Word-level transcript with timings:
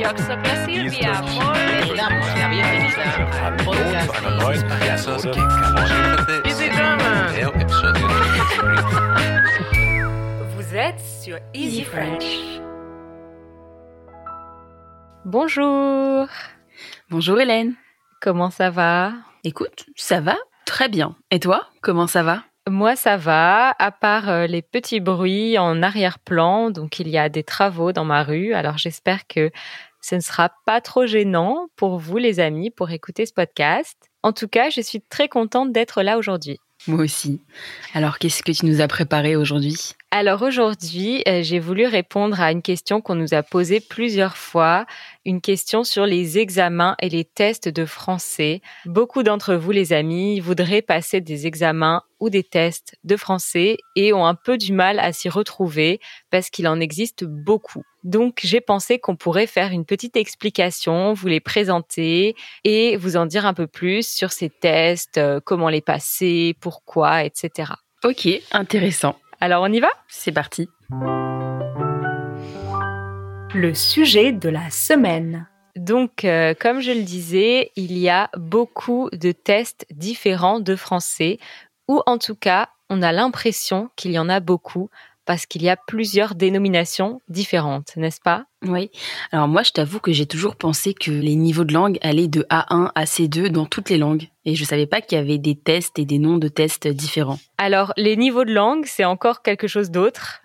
Jag 0.00 0.20
söker 0.20 0.66
Silvia. 0.66 1.22
Moin. 1.22 1.56
Easy 6.44 6.70
Vous 10.56 10.76
êtes 10.76 11.00
sur 11.00 11.38
Easy 11.54 11.84
French. 11.84 12.24
Bonjour. 15.24 16.28
Bonjour 17.10 17.40
Hélène. 17.40 17.74
Comment 18.20 18.50
ça 18.50 18.70
va? 18.70 19.12
Écoute, 19.44 19.86
ça 19.96 20.20
va 20.20 20.36
très 20.64 20.88
bien. 20.88 21.16
Et 21.30 21.40
toi, 21.40 21.66
comment 21.80 22.06
ça 22.06 22.22
va? 22.22 22.42
Moi, 22.68 22.96
ça 22.96 23.16
va, 23.16 23.74
à 23.78 23.90
part 23.90 24.28
euh, 24.28 24.46
les 24.46 24.60
petits 24.60 25.00
bruits 25.00 25.56
en 25.58 25.82
arrière-plan. 25.82 26.70
Donc, 26.70 27.00
il 27.00 27.08
y 27.08 27.16
a 27.16 27.30
des 27.30 27.42
travaux 27.42 27.92
dans 27.92 28.04
ma 28.04 28.22
rue. 28.22 28.52
Alors, 28.52 28.76
j'espère 28.76 29.26
que 29.26 29.50
ce 30.00 30.14
ne 30.14 30.20
sera 30.20 30.50
pas 30.64 30.80
trop 30.80 31.06
gênant 31.06 31.68
pour 31.76 31.98
vous, 31.98 32.18
les 32.18 32.40
amis, 32.40 32.70
pour 32.70 32.90
écouter 32.90 33.26
ce 33.26 33.32
podcast. 33.32 33.96
En 34.22 34.32
tout 34.32 34.48
cas, 34.48 34.70
je 34.70 34.80
suis 34.80 35.00
très 35.00 35.28
contente 35.28 35.72
d'être 35.72 36.02
là 36.02 36.18
aujourd'hui. 36.18 36.58
Moi 36.86 37.04
aussi. 37.04 37.40
Alors, 37.94 38.18
qu'est-ce 38.18 38.42
que 38.42 38.52
tu 38.52 38.66
nous 38.66 38.80
as 38.80 38.88
préparé 38.88 39.36
aujourd'hui? 39.36 39.94
Alors 40.10 40.40
aujourd'hui, 40.40 41.22
euh, 41.28 41.42
j'ai 41.42 41.58
voulu 41.58 41.84
répondre 41.84 42.40
à 42.40 42.50
une 42.50 42.62
question 42.62 43.02
qu'on 43.02 43.14
nous 43.14 43.34
a 43.34 43.42
posée 43.42 43.78
plusieurs 43.78 44.38
fois, 44.38 44.86
une 45.26 45.42
question 45.42 45.84
sur 45.84 46.06
les 46.06 46.38
examens 46.38 46.96
et 47.02 47.10
les 47.10 47.26
tests 47.26 47.68
de 47.68 47.84
français. 47.84 48.62
Beaucoup 48.86 49.22
d'entre 49.22 49.54
vous, 49.54 49.70
les 49.70 49.92
amis, 49.92 50.40
voudraient 50.40 50.80
passer 50.80 51.20
des 51.20 51.46
examens 51.46 52.02
ou 52.20 52.30
des 52.30 52.42
tests 52.42 52.96
de 53.04 53.18
français 53.18 53.76
et 53.96 54.14
ont 54.14 54.24
un 54.24 54.34
peu 54.34 54.56
du 54.56 54.72
mal 54.72 54.98
à 54.98 55.12
s'y 55.12 55.28
retrouver 55.28 56.00
parce 56.30 56.48
qu'il 56.48 56.68
en 56.68 56.80
existe 56.80 57.24
beaucoup. 57.24 57.82
Donc 58.02 58.40
j'ai 58.42 58.62
pensé 58.62 58.98
qu'on 58.98 59.14
pourrait 59.14 59.46
faire 59.46 59.72
une 59.72 59.84
petite 59.84 60.16
explication, 60.16 61.12
vous 61.12 61.28
les 61.28 61.40
présenter 61.40 62.34
et 62.64 62.96
vous 62.96 63.18
en 63.18 63.26
dire 63.26 63.44
un 63.44 63.54
peu 63.54 63.66
plus 63.66 64.08
sur 64.08 64.32
ces 64.32 64.48
tests, 64.48 65.18
euh, 65.18 65.38
comment 65.44 65.68
les 65.68 65.82
passer, 65.82 66.56
pourquoi, 66.60 67.24
etc. 67.24 67.72
Ok, 68.04 68.26
intéressant. 68.52 69.18
Alors 69.40 69.62
on 69.62 69.72
y 69.72 69.78
va? 69.78 69.88
C'est 70.08 70.32
parti. 70.32 70.68
Le 73.54 73.72
sujet 73.72 74.32
de 74.32 74.48
la 74.48 74.68
semaine. 74.70 75.46
Donc, 75.76 76.24
euh, 76.24 76.54
comme 76.58 76.80
je 76.80 76.90
le 76.90 77.02
disais, 77.02 77.70
il 77.76 77.96
y 77.96 78.08
a 78.08 78.30
beaucoup 78.36 79.08
de 79.12 79.30
tests 79.30 79.86
différents 79.92 80.58
de 80.58 80.74
français, 80.74 81.38
ou 81.86 82.02
en 82.06 82.18
tout 82.18 82.34
cas, 82.34 82.70
on 82.90 83.00
a 83.00 83.12
l'impression 83.12 83.90
qu'il 83.94 84.10
y 84.10 84.18
en 84.18 84.28
a 84.28 84.40
beaucoup 84.40 84.90
parce 85.28 85.44
qu'il 85.44 85.62
y 85.62 85.68
a 85.68 85.76
plusieurs 85.76 86.34
dénominations 86.34 87.20
différentes, 87.28 87.94
n'est-ce 87.96 88.18
pas? 88.18 88.46
Oui. 88.64 88.90
Alors 89.30 89.46
moi, 89.46 89.62
je 89.62 89.72
t'avoue 89.72 90.00
que 90.00 90.10
j'ai 90.10 90.24
toujours 90.24 90.56
pensé 90.56 90.94
que 90.94 91.10
les 91.10 91.34
niveaux 91.34 91.64
de 91.64 91.74
langue 91.74 91.98
allaient 92.00 92.28
de 92.28 92.46
A1 92.48 92.90
à 92.94 93.04
C2 93.04 93.48
dans 93.48 93.66
toutes 93.66 93.90
les 93.90 93.98
langues. 93.98 94.28
Et 94.46 94.54
je 94.54 94.64
savais 94.64 94.86
pas 94.86 95.02
qu'il 95.02 95.18
y 95.18 95.20
avait 95.20 95.36
des 95.36 95.54
tests 95.54 95.98
et 95.98 96.06
des 96.06 96.18
noms 96.18 96.38
de 96.38 96.48
tests 96.48 96.88
différents. 96.88 97.38
Alors, 97.58 97.92
les 97.98 98.16
niveaux 98.16 98.46
de 98.46 98.54
langue, 98.54 98.86
c'est 98.86 99.04
encore 99.04 99.42
quelque 99.42 99.66
chose 99.66 99.90
d'autre. 99.90 100.40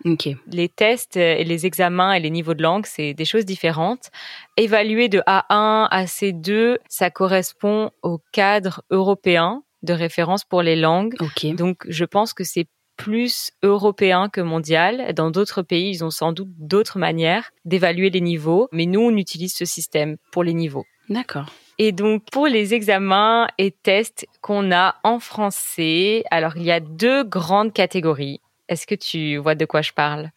Les 0.52 0.68
tests 0.68 1.16
et 1.16 1.44
les 1.44 1.64
examens 1.64 2.12
et 2.12 2.20
les 2.20 2.28
niveaux 2.28 2.52
de 2.52 2.62
langue, 2.62 2.84
c'est 2.84 3.14
des 3.14 3.24
choses 3.24 3.46
différentes. 3.46 4.10
Évaluer 4.58 5.08
de 5.08 5.20
A1 5.20 5.88
à 5.90 6.04
C2, 6.04 6.76
ça 6.90 7.08
correspond 7.08 7.90
au 8.02 8.20
cadre 8.32 8.82
européen 8.90 9.62
de 9.82 9.94
référence 9.94 10.44
pour 10.44 10.60
les 10.60 10.76
langues. 10.76 11.14
Donc, 11.56 11.86
je 11.88 12.04
pense 12.04 12.34
que 12.34 12.44
c'est 12.44 12.66
plus 12.96 13.50
européen 13.62 14.28
que 14.28 14.40
mondial. 14.40 15.12
Dans 15.14 15.30
d'autres 15.30 15.62
pays, 15.62 15.90
ils 15.90 16.04
ont 16.04 16.10
sans 16.10 16.32
doute 16.32 16.50
d'autres 16.58 16.98
manières 16.98 17.50
d'évaluer 17.64 18.10
les 18.10 18.20
niveaux, 18.20 18.68
mais 18.72 18.86
nous, 18.86 19.00
on 19.00 19.16
utilise 19.16 19.54
ce 19.54 19.64
système 19.64 20.16
pour 20.32 20.44
les 20.44 20.54
niveaux. 20.54 20.84
D'accord. 21.08 21.46
Et 21.78 21.92
donc, 21.92 22.24
pour 22.30 22.46
les 22.46 22.72
examens 22.72 23.48
et 23.58 23.72
tests 23.72 24.26
qu'on 24.40 24.72
a 24.72 24.94
en 25.02 25.18
français, 25.18 26.22
alors 26.30 26.56
il 26.56 26.62
y 26.62 26.70
a 26.70 26.80
deux 26.80 27.24
grandes 27.24 27.72
catégories. 27.72 28.40
Est-ce 28.68 28.86
que 28.86 28.94
tu 28.94 29.36
vois 29.36 29.54
de 29.54 29.64
quoi 29.64 29.82
je 29.82 29.92
parle? 29.92 30.30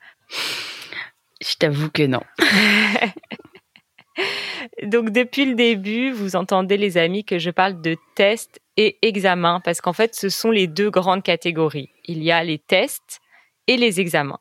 Je 1.42 1.56
t'avoue 1.56 1.90
que 1.92 2.04
non. 2.04 2.22
Donc, 4.84 5.12
depuis 5.12 5.46
le 5.46 5.56
début, 5.56 6.12
vous 6.12 6.36
entendez, 6.36 6.78
les 6.78 6.98
amis, 6.98 7.24
que 7.24 7.40
je 7.40 7.50
parle 7.50 7.82
de 7.82 7.98
tests 8.16 8.60
et 8.76 8.98
examens, 9.02 9.60
parce 9.64 9.82
qu'en 9.82 9.94
fait, 9.94 10.16
ce 10.16 10.30
sont 10.30 10.52
les 10.52 10.68
deux 10.68 10.90
grandes 10.90 11.24
catégories. 11.24 11.90
Il 12.06 12.24
y 12.24 12.32
a 12.32 12.44
les 12.44 12.60
tests 12.60 13.22
et 13.68 13.78
les 13.78 14.00
examens. 14.00 14.40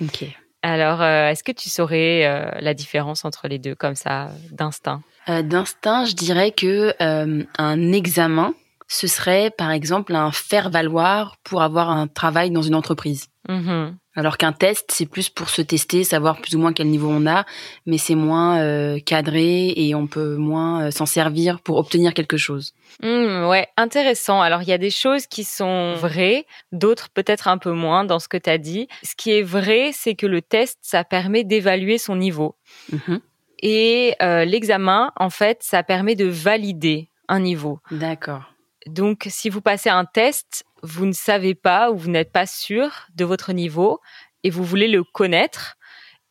Ok. 0.00 0.24
Alors, 0.62 1.00
euh, 1.02 1.28
est-ce 1.28 1.44
que 1.44 1.52
tu 1.52 1.70
saurais 1.70 2.26
euh, 2.26 2.50
la 2.60 2.74
différence 2.74 3.24
entre 3.24 3.48
les 3.48 3.58
deux, 3.58 3.74
comme 3.74 3.94
ça, 3.94 4.30
d'instinct? 4.50 5.02
Euh, 5.28 5.42
D'instinct, 5.42 6.04
je 6.06 6.14
dirais 6.14 6.50
que 6.50 6.94
un 6.98 7.92
examen, 7.92 8.54
ce 8.88 9.06
serait 9.06 9.50
par 9.50 9.70
exemple 9.70 10.14
un 10.14 10.32
faire 10.32 10.70
valoir 10.70 11.36
pour 11.44 11.62
avoir 11.62 11.90
un 11.90 12.06
travail 12.06 12.50
dans 12.50 12.62
une 12.62 12.74
entreprise. 12.74 13.28
Mhm. 13.48 13.96
Alors 14.14 14.36
qu'un 14.36 14.52
test, 14.52 14.90
c'est 14.92 15.06
plus 15.06 15.28
pour 15.28 15.48
se 15.48 15.62
tester, 15.62 16.02
savoir 16.02 16.40
plus 16.40 16.56
ou 16.56 16.58
moins 16.58 16.72
quel 16.72 16.88
niveau 16.88 17.08
on 17.08 17.24
a, 17.26 17.46
mais 17.86 17.98
c'est 17.98 18.16
moins 18.16 18.58
euh, 18.58 18.98
cadré 18.98 19.72
et 19.76 19.94
on 19.94 20.08
peut 20.08 20.34
moins 20.36 20.86
euh, 20.86 20.90
s'en 20.90 21.06
servir 21.06 21.60
pour 21.60 21.76
obtenir 21.76 22.14
quelque 22.14 22.36
chose. 22.36 22.74
Hmm, 23.00 23.46
ouais, 23.46 23.68
intéressant. 23.76 24.42
Alors, 24.42 24.62
il 24.62 24.68
y 24.68 24.72
a 24.72 24.78
des 24.78 24.90
choses 24.90 25.28
qui 25.28 25.44
sont 25.44 25.94
vraies, 25.94 26.46
d'autres 26.72 27.10
peut-être 27.10 27.46
un 27.46 27.58
peu 27.58 27.70
moins 27.70 28.04
dans 28.04 28.18
ce 28.18 28.26
que 28.26 28.36
tu 28.36 28.50
as 28.50 28.58
dit. 28.58 28.88
Ce 29.04 29.14
qui 29.14 29.30
est 29.30 29.42
vrai, 29.42 29.90
c'est 29.92 30.16
que 30.16 30.26
le 30.26 30.42
test, 30.42 30.78
ça 30.82 31.04
permet 31.04 31.44
d'évaluer 31.44 31.96
son 31.96 32.16
niveau. 32.16 32.56
Mhm. 32.90 33.20
Et 33.62 34.14
euh, 34.20 34.44
l'examen, 34.44 35.12
en 35.16 35.30
fait, 35.30 35.62
ça 35.62 35.84
permet 35.84 36.16
de 36.16 36.26
valider 36.26 37.08
un 37.28 37.38
niveau. 37.38 37.78
D'accord. 37.92 38.52
Donc, 38.88 39.26
si 39.28 39.48
vous 39.48 39.60
passez 39.60 39.90
un 39.90 40.04
test, 40.04 40.64
vous 40.82 41.06
ne 41.06 41.12
savez 41.12 41.54
pas 41.54 41.90
ou 41.90 41.96
vous 41.96 42.10
n'êtes 42.10 42.32
pas 42.32 42.46
sûr 42.46 43.06
de 43.14 43.24
votre 43.24 43.52
niveau 43.52 44.00
et 44.44 44.50
vous 44.50 44.64
voulez 44.64 44.88
le 44.88 45.04
connaître. 45.04 45.76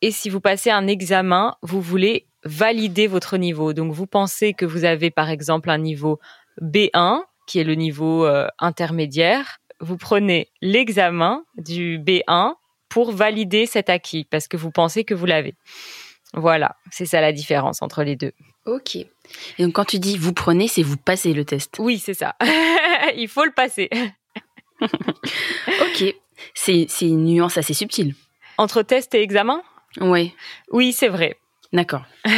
Et 0.02 0.10
si 0.10 0.30
vous 0.30 0.40
passez 0.40 0.70
un 0.70 0.86
examen, 0.86 1.56
vous 1.62 1.80
voulez 1.80 2.26
valider 2.44 3.06
votre 3.06 3.36
niveau. 3.36 3.72
Donc, 3.72 3.92
vous 3.92 4.06
pensez 4.06 4.54
que 4.54 4.64
vous 4.64 4.84
avez, 4.84 5.10
par 5.10 5.30
exemple, 5.30 5.70
un 5.70 5.78
niveau 5.78 6.18
B1, 6.60 7.22
qui 7.46 7.58
est 7.58 7.64
le 7.64 7.74
niveau 7.74 8.26
euh, 8.26 8.46
intermédiaire. 8.58 9.58
Vous 9.80 9.96
prenez 9.96 10.50
l'examen 10.60 11.44
du 11.56 11.98
B1 11.98 12.54
pour 12.88 13.12
valider 13.12 13.66
cet 13.66 13.90
acquis 13.90 14.24
parce 14.24 14.48
que 14.48 14.56
vous 14.56 14.70
pensez 14.70 15.04
que 15.04 15.14
vous 15.14 15.26
l'avez. 15.26 15.54
Voilà, 16.34 16.76
c'est 16.90 17.06
ça 17.06 17.20
la 17.20 17.32
différence 17.32 17.80
entre 17.82 18.02
les 18.02 18.16
deux. 18.16 18.32
Ok. 18.66 18.98
Et 19.58 19.64
donc 19.64 19.74
quand 19.74 19.84
tu 19.84 19.98
dis 19.98 20.16
vous 20.16 20.32
prenez, 20.32 20.68
c'est 20.68 20.82
vous 20.82 20.96
passez 20.96 21.32
le 21.32 21.44
test. 21.44 21.76
Oui, 21.78 21.98
c'est 21.98 22.14
ça. 22.14 22.36
Il 23.16 23.28
faut 23.28 23.44
le 23.44 23.52
passer. 23.52 23.90
Ok. 24.80 26.14
C'est 26.54 26.86
c'est 26.88 27.08
une 27.08 27.24
nuance 27.24 27.58
assez 27.58 27.74
subtile. 27.74 28.14
Entre 28.58 28.82
test 28.82 29.12
et 29.14 29.22
examen? 29.22 29.60
Ouais. 30.00 30.32
Oui, 30.70 30.92
c'est 30.92 31.08
vrai. 31.08 31.36
D'accord. 31.72 32.04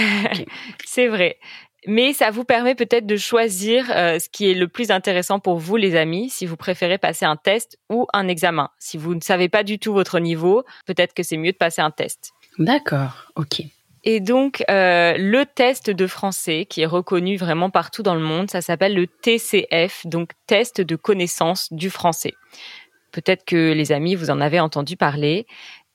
C'est 0.85 1.09
vrai. 1.09 1.39
Mais 1.87 2.13
ça 2.13 2.31
vous 2.31 2.45
permet 2.45 2.75
peut-être 2.75 3.07
de 3.07 3.17
choisir 3.17 3.91
euh, 3.91 4.19
ce 4.19 4.29
qui 4.29 4.51
est 4.51 4.55
le 4.55 4.69
plus 4.69 4.91
intéressant 4.91 5.39
pour 5.41 5.59
vous, 5.59 5.77
les 5.77 5.97
amis, 5.97 6.29
si 6.29 6.45
vous 6.45 6.57
préférez 6.57 6.99
passer 6.99 7.25
un 7.25 7.37
test 7.37 7.79
ou 7.89 8.07
un 8.13 8.29
examen. 8.29 8.71
Si 8.79 8.99
vous 8.99 9.15
ne 9.15 9.21
savez 9.21 9.49
pas 9.49 9.63
du 9.63 9.79
tout 9.79 9.93
votre 9.95 10.19
niveau, 10.19 10.65
peut-être 10.85 11.15
que 11.15 11.23
c'est 11.23 11.39
mieux 11.39 11.53
de 11.53 11.57
passer 11.57 11.81
un 11.81 11.91
test. 11.91 12.33
D'accord. 12.59 13.33
Ok. 13.37 13.63
Et 14.05 14.21
donc, 14.21 14.65
euh, 14.71 15.15
le 15.19 15.45
test 15.45 15.91
de 15.91 16.07
français, 16.07 16.67
qui 16.69 16.81
est 16.83 16.87
reconnu 16.87 17.37
vraiment 17.37 17.71
partout 17.71 18.03
dans 18.03 18.15
le 18.15 18.21
monde, 18.23 18.51
ça 18.51 18.61
s'appelle 18.63 18.95
le 18.95 19.07
TCF, 19.07 20.07
donc 20.07 20.31
test 20.47 20.81
de 20.81 20.97
connaissance 20.97 21.69
du 21.73 21.91
français. 21.91 22.33
Peut-être 23.13 23.45
que 23.45 23.73
les 23.73 23.93
amis, 23.93 24.15
vous 24.15 24.31
en 24.31 24.41
avez 24.41 24.61
entendu 24.61 24.97
parler. 24.97 25.47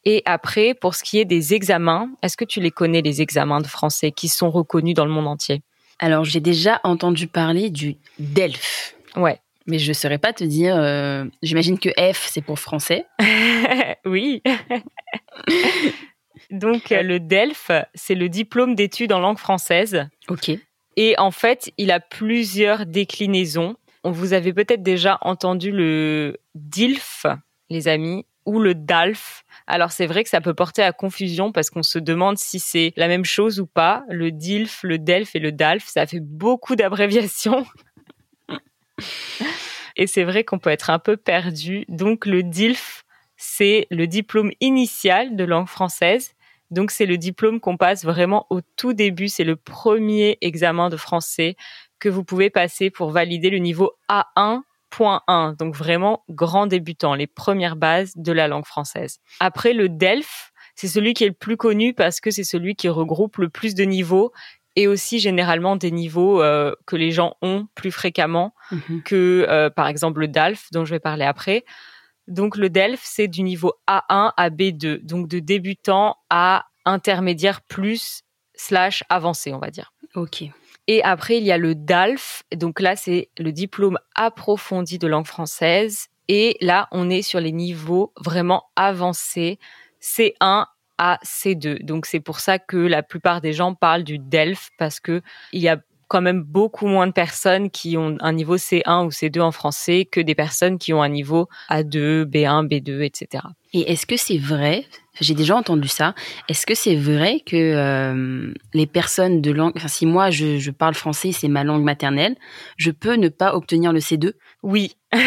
Et 0.04 0.22
après, 0.26 0.76
pour 0.76 0.94
ce 0.94 1.04
qui 1.04 1.20
est 1.20 1.26
des 1.26 1.54
examens, 1.56 2.10
est-ce 2.22 2.38
que 2.38 2.46
tu 2.46 2.60
les 2.62 2.72
connais, 2.72 3.02
les 3.02 3.22
examens 3.22 3.62
de 3.62 3.68
français 3.68 4.12
qui 4.12 4.28
sont 4.28 4.52
reconnus 4.52 4.94
dans 4.94 5.06
le 5.06 5.12
monde 5.12 5.28
entier? 5.28 5.62
Alors 5.98 6.26
j'ai 6.26 6.42
déjà 6.42 6.82
entendu 6.84 7.26
parler 7.28 7.70
du 7.70 7.96
DELF. 8.20 8.96
Ouais. 9.16 9.40
Mais 9.66 9.80
je 9.80 9.88
ne 9.88 9.94
saurais 9.94 10.20
pas 10.20 10.32
te 10.34 10.44
dire. 10.44 10.76
euh, 10.78 11.26
J'imagine 11.42 11.80
que 11.80 11.90
F, 11.90 12.28
c'est 12.32 12.44
pour 12.44 12.60
français. 12.60 13.06
oui. 14.06 14.44
Donc, 16.52 16.92
euh, 16.92 17.02
le 17.02 17.20
DELF, 17.20 17.72
c'est 17.94 18.16
le 18.16 18.30
diplôme 18.30 18.76
d'études 18.76 19.12
en 19.12 19.20
langue 19.20 19.38
française. 19.38 20.08
Ok. 20.28 20.52
Et 20.98 21.16
en 21.18 21.32
fait, 21.32 21.72
il 21.78 21.92
a 21.92 22.00
plusieurs 22.00 22.86
déclinaisons. 22.86 23.76
On 24.04 24.12
vous 24.12 24.34
avez 24.34 24.54
peut-être 24.54 24.84
déjà 24.84 25.18
entendu 25.22 25.72
le 25.72 26.38
DILF, 26.54 27.26
les 27.70 27.88
amis, 27.88 28.26
ou 28.46 28.60
le 28.60 28.76
DALF. 28.76 29.44
Alors 29.68 29.92
c'est 29.92 30.06
vrai 30.06 30.24
que 30.24 30.30
ça 30.30 30.42
peut 30.42 30.54
porter 30.54 30.84
à 30.84 30.92
confusion 30.92 31.52
parce 31.52 31.70
qu'on 31.70 31.84
se 31.84 31.98
demande 31.98 32.38
si 32.38 32.60
c'est 32.60 32.94
la 32.96 33.08
même 33.08 33.26
chose 33.26 33.60
ou 33.60 33.66
pas. 33.66 34.04
Le 34.10 34.32
DILF, 34.32 34.84
le 34.84 35.00
DELF 35.00 35.36
et 35.36 35.40
le 35.40 35.52
DALF, 35.52 35.88
ça 35.88 36.06
fait 36.06 36.20
beaucoup 36.20 36.76
d'abréviations. 36.76 37.66
Et 39.98 40.08
c'est 40.08 40.26
vrai 40.26 40.44
qu'on 40.44 40.60
peut 40.60 40.70
être 40.70 40.90
un 40.90 41.00
peu 41.00 41.16
perdu. 41.16 41.86
Donc 41.88 42.26
le 42.26 42.44
DILF, 42.44 43.05
c'est 43.38 43.88
le 43.92 44.08
diplôme 44.08 44.52
initial 44.62 45.36
de 45.36 45.44
langue 45.44 45.68
française. 45.68 46.34
Donc 46.72 46.92
c'est 46.92 47.06
le 47.06 47.18
diplôme 47.18 47.60
qu'on 47.60 47.78
passe 47.78 48.04
vraiment 48.04 48.48
au 48.50 48.62
tout 48.76 48.94
début, 48.94 49.28
c'est 49.28 49.44
le 49.44 49.56
premier 49.56 50.38
examen 50.42 50.90
de 50.90 50.98
français 50.98 51.56
que 52.00 52.10
vous 52.10 52.24
pouvez 52.24 52.50
passer 52.50 52.90
pour 52.90 53.12
valider 53.12 53.50
le 53.50 53.60
niveau 53.60 53.92
A1.1, 54.10 55.56
donc 55.58 55.76
vraiment 55.76 56.24
grand 56.30 56.68
débutant, 56.68 57.14
les 57.14 57.28
premières 57.28 57.76
bases 57.76 58.14
de 58.16 58.32
la 58.32 58.48
langue 58.48 58.66
française. 58.66 59.20
Après 59.40 59.74
le 59.74 59.90
DELF, 59.90 60.52
c'est 60.76 60.88
celui 60.88 61.14
qui 61.14 61.24
est 61.24 61.30
le 61.30 61.34
plus 61.34 61.58
connu 61.58 61.94
parce 61.94 62.20
que 62.20 62.32
c'est 62.32 62.44
celui 62.44 62.76
qui 62.76 62.90
regroupe 62.90 63.38
le 63.38 63.50
plus 63.50 63.76
de 63.76 63.84
niveaux 63.84 64.32
et 64.76 64.88
aussi 64.88 65.20
généralement 65.20 65.78
des 65.78 65.92
niveaux 65.92 66.42
euh, 66.42 66.74
que 66.86 66.98
les 66.98 67.12
gens 67.12 67.36
ont 67.42 67.68
plus 67.76 67.92
fréquemment 67.92 68.54
Mhm. 68.72 69.04
que 69.04 69.46
euh, 69.48 69.70
par 69.70 69.88
exemple 69.88 70.20
le 70.22 70.28
DALF 70.28 70.68
dont 70.72 70.84
je 70.84 70.92
vais 70.92 71.00
parler 71.00 71.24
après. 71.24 71.64
Donc 72.28 72.58
le 72.58 72.70
DELF 72.70 73.02
c'est 73.04 73.28
du 73.28 73.44
niveau 73.44 73.74
A1 73.88 74.34
à 74.36 74.50
B2, 74.50 75.04
donc 75.04 75.28
de 75.28 75.40
débutant 75.40 76.18
à 76.30 76.66
intermédiaire 76.86 77.62
plus 77.62 78.22
slash 78.56 79.04
avancé 79.10 79.54
on 79.54 79.60
va 79.60 79.72
dire. 79.72 79.94
Ok. 80.16 80.46
Et 80.88 81.04
après, 81.04 81.38
il 81.38 81.44
y 81.44 81.52
a 81.52 81.58
le 81.58 81.76
DALF. 81.76 82.44
Donc 82.56 82.80
là, 82.80 82.96
c'est 82.96 83.30
le 83.38 83.52
diplôme 83.52 83.98
approfondi 84.16 85.00
de 85.00 85.08
langue 85.08 85.26
française. 85.26 86.08
Et 86.28 86.58
là, 86.62 86.88
on 86.92 87.10
est 87.10 87.22
sur 87.22 87.40
les 87.40 87.52
niveaux 87.52 88.14
vraiment 88.18 88.66
avancés, 88.76 89.60
C1 90.02 90.66
à 90.98 91.20
C2. 91.24 91.84
Donc 91.84 92.06
c'est 92.06 92.20
pour 92.20 92.40
ça 92.40 92.60
que 92.60 92.78
la 92.78 93.04
plupart 93.04 93.42
des 93.42 93.54
gens 93.54 93.74
parlent 93.74 94.04
du 94.04 94.20
DELF 94.20 94.70
parce 94.78 95.00
que 95.00 95.22
il 95.52 95.62
y 95.62 95.68
a 95.68 95.78
quand 96.08 96.22
même 96.22 96.44
beaucoup 96.44 96.88
moins 96.88 97.08
de 97.08 97.12
personnes 97.12 97.70
qui 97.70 97.98
ont 97.98 98.18
un 98.20 98.34
niveau 98.34 98.58
C1 98.58 99.06
ou 99.06 99.10
C2 99.10 99.42
en 99.42 99.52
français 99.52 100.08
que 100.10 100.20
des 100.20 100.36
personnes 100.36 100.78
qui 100.78 100.94
ont 100.94 101.02
un 101.02 101.10
niveau 101.10 101.48
A2, 101.70 102.24
B1, 102.24 102.68
B2, 102.68 103.02
etc. 103.02 103.44
Et 103.74 103.92
est-ce 103.92 104.06
que 104.06 104.16
c'est 104.18 104.38
vrai 104.38 104.86
J'ai 105.20 105.34
déjà 105.34 105.56
entendu 105.56 105.88
ça. 105.88 106.14
Est-ce 106.48 106.66
que 106.66 106.76
c'est 106.76 106.96
vrai 106.96 107.42
que 107.46 107.56
euh, 107.56 108.54
les 108.74 108.88
personnes 108.88 109.42
de 109.42 109.52
langue, 109.52 109.74
enfin 109.76 109.88
si 109.88 110.06
moi 110.06 110.30
je, 110.30 110.60
je 110.60 110.72
parle 110.72 110.94
français, 110.94 111.32
c'est 111.32 111.48
ma 111.48 111.64
langue 111.64 111.84
maternelle, 111.84 112.36
je 112.78 112.92
peux 112.92 113.16
ne 113.16 113.30
pas 113.30 113.56
obtenir 113.56 113.92
le 113.92 114.00
C2 114.00 114.34
Oui. 114.64 114.96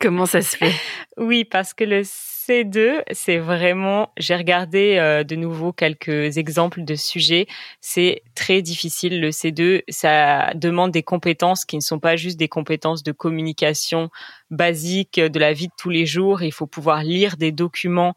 Comment 0.00 0.26
ça 0.26 0.42
se 0.42 0.56
fait? 0.56 0.74
Oui, 1.16 1.44
parce 1.44 1.72
que 1.72 1.84
le 1.84 2.02
C2, 2.46 3.02
c'est 3.12 3.38
vraiment, 3.38 4.12
j'ai 4.16 4.36
regardé 4.36 4.96
euh, 4.98 5.24
de 5.24 5.34
nouveau 5.36 5.72
quelques 5.72 6.36
exemples 6.36 6.84
de 6.84 6.94
sujets, 6.94 7.46
c'est 7.80 8.22
très 8.34 8.62
difficile 8.62 9.20
le 9.20 9.30
C2, 9.30 9.82
ça 9.88 10.52
demande 10.54 10.90
des 10.90 11.02
compétences 11.02 11.64
qui 11.64 11.76
ne 11.76 11.80
sont 11.80 11.98
pas 11.98 12.16
juste 12.16 12.38
des 12.38 12.48
compétences 12.48 13.02
de 13.02 13.12
communication 13.12 14.10
basiques 14.50 15.20
de 15.20 15.38
la 15.38 15.52
vie 15.52 15.68
de 15.68 15.72
tous 15.76 15.90
les 15.90 16.06
jours, 16.06 16.42
il 16.42 16.52
faut 16.52 16.66
pouvoir 16.66 17.02
lire 17.02 17.36
des 17.36 17.52
documents 17.52 18.14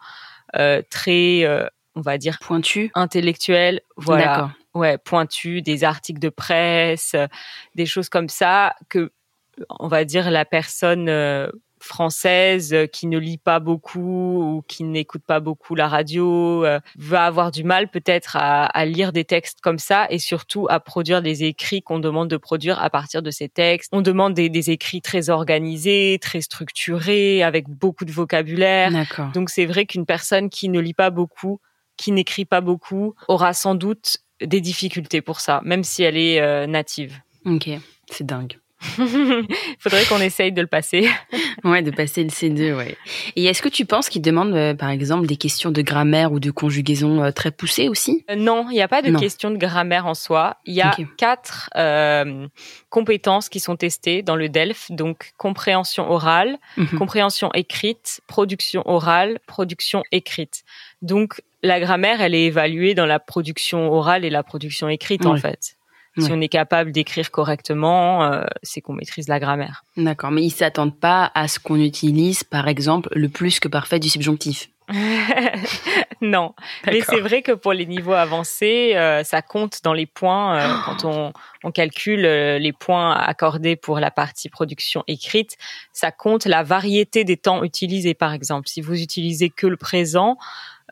euh, 0.56 0.81
très, 0.89 1.44
euh, 1.44 1.65
on 1.95 2.01
va 2.01 2.18
dire, 2.18 2.38
Pointu 2.41 2.91
intellectuels, 2.95 3.81
voilà, 3.95 4.25
D'accord. 4.25 4.50
ouais, 4.74 4.97
pointus, 4.97 5.63
des 5.63 5.83
articles 5.83 6.19
de 6.19 6.29
presse, 6.29 7.13
euh, 7.15 7.27
des 7.75 7.85
choses 7.85 8.09
comme 8.09 8.29
ça 8.29 8.75
que, 8.89 9.12
on 9.69 9.88
va 9.88 10.06
dire, 10.06 10.31
la 10.31 10.45
personne 10.45 11.09
euh, 11.09 11.50
française 11.88 12.74
euh, 12.74 12.86
qui 12.86 13.07
ne 13.07 13.18
lit 13.18 13.38
pas 13.38 13.60
beaucoup 13.60 14.57
ou 14.57 14.63
qui 14.68 14.84
n'écoute 14.84 15.24
pas 15.25 15.39
beaucoup 15.39 15.75
la 15.75 15.88
radio 15.88 16.66
euh, 16.66 16.80
va 16.98 17.25
avoir 17.25 17.51
du 17.51 17.63
mal 17.63 17.89
peut-être 17.89 18.36
à, 18.36 18.66
à 18.66 18.86
lire 18.86 19.12
des 19.12 19.25
textes 19.25 19.60
comme 19.62 19.80
ça 19.80 20.07
et 20.10 20.19
surtout 20.19 20.68
à 20.69 20.80
produire 20.80 21.22
des 21.22 21.44
écrits 21.44 21.81
qu'on 21.81 22.00
demande 22.00 22.30
de 22.30 22.38
produire 22.38 22.81
à 22.81 22.89
partir 22.89 23.22
de 23.22 23.31
ces 23.31 23.50
textes. 23.50 23.89
On 23.92 24.01
demande 24.01 24.34
des, 24.34 24.50
des 24.50 24.69
écrits 24.69 25.01
très 25.01 25.30
organisés, 25.30 26.19
très 26.22 26.42
structurés, 26.42 27.44
avec 27.44 27.68
beaucoup 27.69 28.06
de 28.06 28.12
vocabulaire. 28.12 28.92
Donc 29.34 29.50
c'est 29.50 29.66
vrai 29.66 29.86
qu'une 29.86 30.06
personne 30.06 30.50
qui 30.50 30.69
ne 30.69 30.80
lit 30.80 30.94
pas 30.94 31.10
beaucoup, 31.10 31.60
qui 31.95 32.12
n'écrit 32.12 32.45
pas 32.45 32.62
beaucoup, 32.62 33.16
aura 33.28 33.54
sans 33.54 33.75
doute 33.75 34.18
des 34.42 34.62
difficultés 34.62 35.22
pour 35.22 35.39
ça, 35.39 35.62
même 35.63 35.84
si 35.84 36.04
elle 36.04 36.18
est 36.18 36.39
euh, 36.39 36.68
native. 36.68 37.19
Ok, 37.45 37.69
c'est 38.10 38.25
dingue. 38.25 38.60
Faudrait 39.79 40.06
qu'on 40.06 40.19
essaye 40.21 40.51
de 40.51 40.62
le 40.62 40.68
passer. 40.68 41.07
Ouais, 41.63 41.81
de 41.81 41.89
passer 41.91 42.24
le 42.24 42.29
C2, 42.29 42.75
ouais. 42.75 42.95
Et 43.35 43.45
est-ce 43.45 43.62
que 43.63 43.68
tu 43.68 43.85
penses 43.85 44.09
qu'ils 44.09 44.21
demandent, 44.21 44.53
euh, 44.53 44.74
par 44.75 44.89
exemple, 44.89 45.25
des 45.25 45.35
questions 45.35 45.71
de 45.71 45.81
grammaire 45.81 46.31
ou 46.31 46.39
de 46.39 46.51
conjugaison 46.51 47.24
euh, 47.24 47.31
très 47.31 47.50
poussées 47.51 47.89
aussi? 47.89 48.24
Euh, 48.29 48.35
Non, 48.35 48.68
il 48.69 48.74
n'y 48.74 48.81
a 48.81 48.88
pas 48.88 49.01
de 49.01 49.09
Non. 49.09 49.19
question 49.19 49.50
de 49.50 49.57
grammaire 49.57 50.06
en 50.06 50.13
soi. 50.13 50.57
Il 50.65 50.75
y 50.75 50.81
a 50.81 50.95
quatre 51.18 51.69
compétences 52.89 53.50
qui 53.50 53.59
sont 53.59 53.75
testées 53.75 54.21
dans 54.21 54.35
le 54.35 54.50
DELF, 54.50 54.91
donc 54.91 55.31
compréhension 55.38 56.09
orale, 56.09 56.57
Mhm. 56.77 56.97
compréhension 57.00 57.50
écrite, 57.53 58.21
production 58.27 58.83
orale, 58.85 59.39
production 59.47 60.03
écrite. 60.12 60.63
Donc 61.01 61.41
la 61.63 61.79
grammaire, 61.79 62.21
elle 62.21 62.35
est 62.35 62.45
évaluée 62.45 62.94
dans 62.94 63.07
la 63.07 63.19
production 63.19 63.91
orale 63.91 64.24
et 64.25 64.29
la 64.29 64.44
production 64.44 64.88
écrite 64.89 65.25
en 65.25 65.35
Ouais. 66.18 66.24
Si 66.24 66.31
on 66.31 66.42
est 66.42 66.50
capable 66.50 66.92
d'écrire 66.92 67.31
correctement, 67.31 68.24
euh, 68.24 68.44
c'est 68.64 68.81
qu'on 68.81 68.94
maîtrise 68.94 69.28
la 69.28 69.40
grammaire. 69.40 69.84
D'accord, 69.96 70.31
mais 70.31 70.44
ils 70.44 70.52
s'attendent 70.52 70.98
pas 71.00 71.31
à 71.36 71.48
ce 71.48 71.60
qu'on 71.60 71.80
utilise, 71.80 72.44
par 72.44 72.68
exemple, 72.68 73.10
le 73.14 73.30
plus 73.30 73.60
que 73.60 73.68
parfait 73.68 74.00
du 74.00 74.10
subjonctif. 74.10 74.69
non, 76.22 76.54
mais 76.86 77.02
c'est 77.02 77.19
vrai 77.19 77.42
que 77.42 77.52
pour 77.52 77.74
les 77.74 77.86
niveaux 77.86 78.14
avancés, 78.14 78.94
euh, 78.96 79.22
ça 79.24 79.42
compte 79.42 79.84
dans 79.84 79.92
les 79.92 80.06
points 80.06 80.56
euh, 80.56 80.75
quand 80.86 81.04
on, 81.04 81.34
on 81.66 81.72
calcule 81.72 82.25
euh, 82.25 82.58
les 82.58 82.72
points 82.72 83.13
accordés 83.13 83.75
pour 83.75 84.00
la 84.00 84.12
partie 84.12 84.48
production 84.48 85.04
écrite. 85.08 85.58
Ça 85.92 86.12
compte 86.12 86.46
la 86.46 86.63
variété 86.63 87.25
des 87.25 87.36
temps 87.36 87.63
utilisés, 87.66 88.13
par 88.13 88.31
exemple. 88.31 88.70
Si 88.70 88.80
vous 88.80 89.02
utilisez 89.02 89.50
que 89.50 89.68
le 89.68 89.75
présent, 89.75 90.38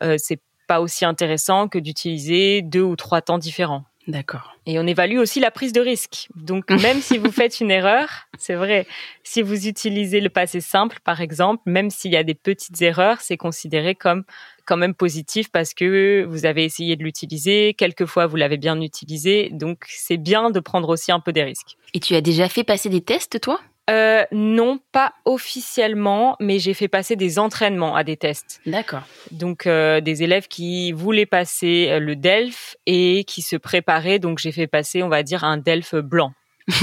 euh, 0.04 0.16
c'est 0.18 0.42
pas 0.68 0.82
aussi 0.82 1.06
intéressant 1.06 1.70
que 1.70 1.80
d'utiliser 1.80 2.62
deux 2.62 2.82
ou 2.82 2.98
trois 2.98 3.22
temps 3.22 3.38
différents. 3.38 3.86
D'accord. 4.08 4.56
Et 4.68 4.80
on 4.80 4.86
évalue 4.86 5.18
aussi 5.18 5.40
la 5.40 5.52
prise 5.52 5.74
de 5.74 5.82
risque. 5.82 6.28
Donc, 6.36 6.70
même 6.82 7.02
si 7.02 7.18
vous 7.18 7.32
faites 7.32 7.60
une 7.60 7.72
erreur, 7.72 8.28
c'est 8.38 8.56
vrai, 8.56 8.86
si 9.24 9.42
vous 9.42 9.68
utilisez 9.68 10.22
le 10.22 10.30
passé 10.30 10.62
simple, 10.62 11.00
par 11.04 11.22
exemple, 11.22 11.64
même 11.66 11.90
s'il 11.90 12.12
y 12.12 12.18
a 12.18 12.24
des 12.24 12.36
petites 12.36 12.82
erreurs, 12.82 13.22
c'est 13.22 13.38
considéré 13.38 13.96
comme 13.96 14.24
quand 14.66 14.78
même 14.78 14.96
positif 14.96 15.52
parce 15.52 15.74
que 15.74 16.26
vous 16.28 16.46
avez 16.46 16.64
essayé 16.64 16.96
de 16.96 17.04
l'utiliser, 17.04 17.76
quelquefois 17.76 18.26
vous 18.26 18.36
l'avez 18.36 18.58
bien 18.58 18.80
utilisé. 18.82 19.50
Donc, 19.52 19.86
c'est 19.88 20.18
bien 20.18 20.50
de 20.50 20.60
prendre 20.60 20.90
aussi 20.90 21.12
un 21.12 21.20
peu 21.20 21.32
des 21.32 21.44
risques. 21.44 21.78
Et 21.94 22.00
tu 22.00 22.16
as 22.16 22.22
déjà 22.22 22.50
fait 22.50 22.64
passer 22.64 22.90
des 22.90 23.02
tests, 23.02 23.40
toi? 23.40 23.60
Euh, 23.90 24.24
non, 24.32 24.80
pas 24.92 25.14
officiellement, 25.26 26.36
mais 26.40 26.58
j'ai 26.60 26.74
fait 26.74 26.88
passer 26.88 27.16
des 27.16 27.38
entraînements 27.38 27.96
à 27.96 28.04
des 28.04 28.18
tests. 28.18 28.60
D'accord. 28.66 29.04
Donc 29.32 29.68
euh, 29.68 30.02
des 30.02 30.24
élèves 30.24 30.48
qui 30.48 30.92
voulaient 30.92 31.28
passer 31.28 31.90
euh, 31.92 32.00
le 32.00 32.16
DELF 32.16 32.76
et 32.88 33.24
qui 33.26 33.42
se 33.44 33.56
préparaient. 33.56 34.18
Donc 34.18 34.40
j'ai 34.40 34.52
fait 34.52 34.66
passer, 34.68 35.04
on 35.04 35.10
va 35.10 35.22
dire, 35.22 35.44
un 35.44 35.58
DELF 35.58 35.96
blanc. 35.96 36.34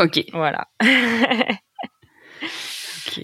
Ok. 0.00 0.24
Voilà. 0.32 0.66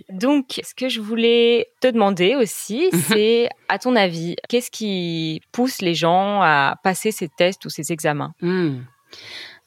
Donc, 0.08 0.60
ce 0.64 0.74
que 0.74 0.88
je 0.88 1.00
voulais 1.00 1.66
te 1.80 1.88
demander 1.88 2.34
aussi, 2.34 2.88
Mhm. 2.92 3.00
c'est, 3.08 3.48
à 3.68 3.78
ton 3.78 3.94
avis, 3.96 4.36
qu'est-ce 4.48 4.70
qui 4.70 5.42
pousse 5.52 5.82
les 5.82 5.94
gens 5.94 6.40
à 6.40 6.76
passer 6.82 7.10
ces 7.12 7.28
tests 7.28 7.64
ou 7.66 7.68
ces 7.70 7.92
examens? 7.92 8.32
Hmm. 8.40 8.80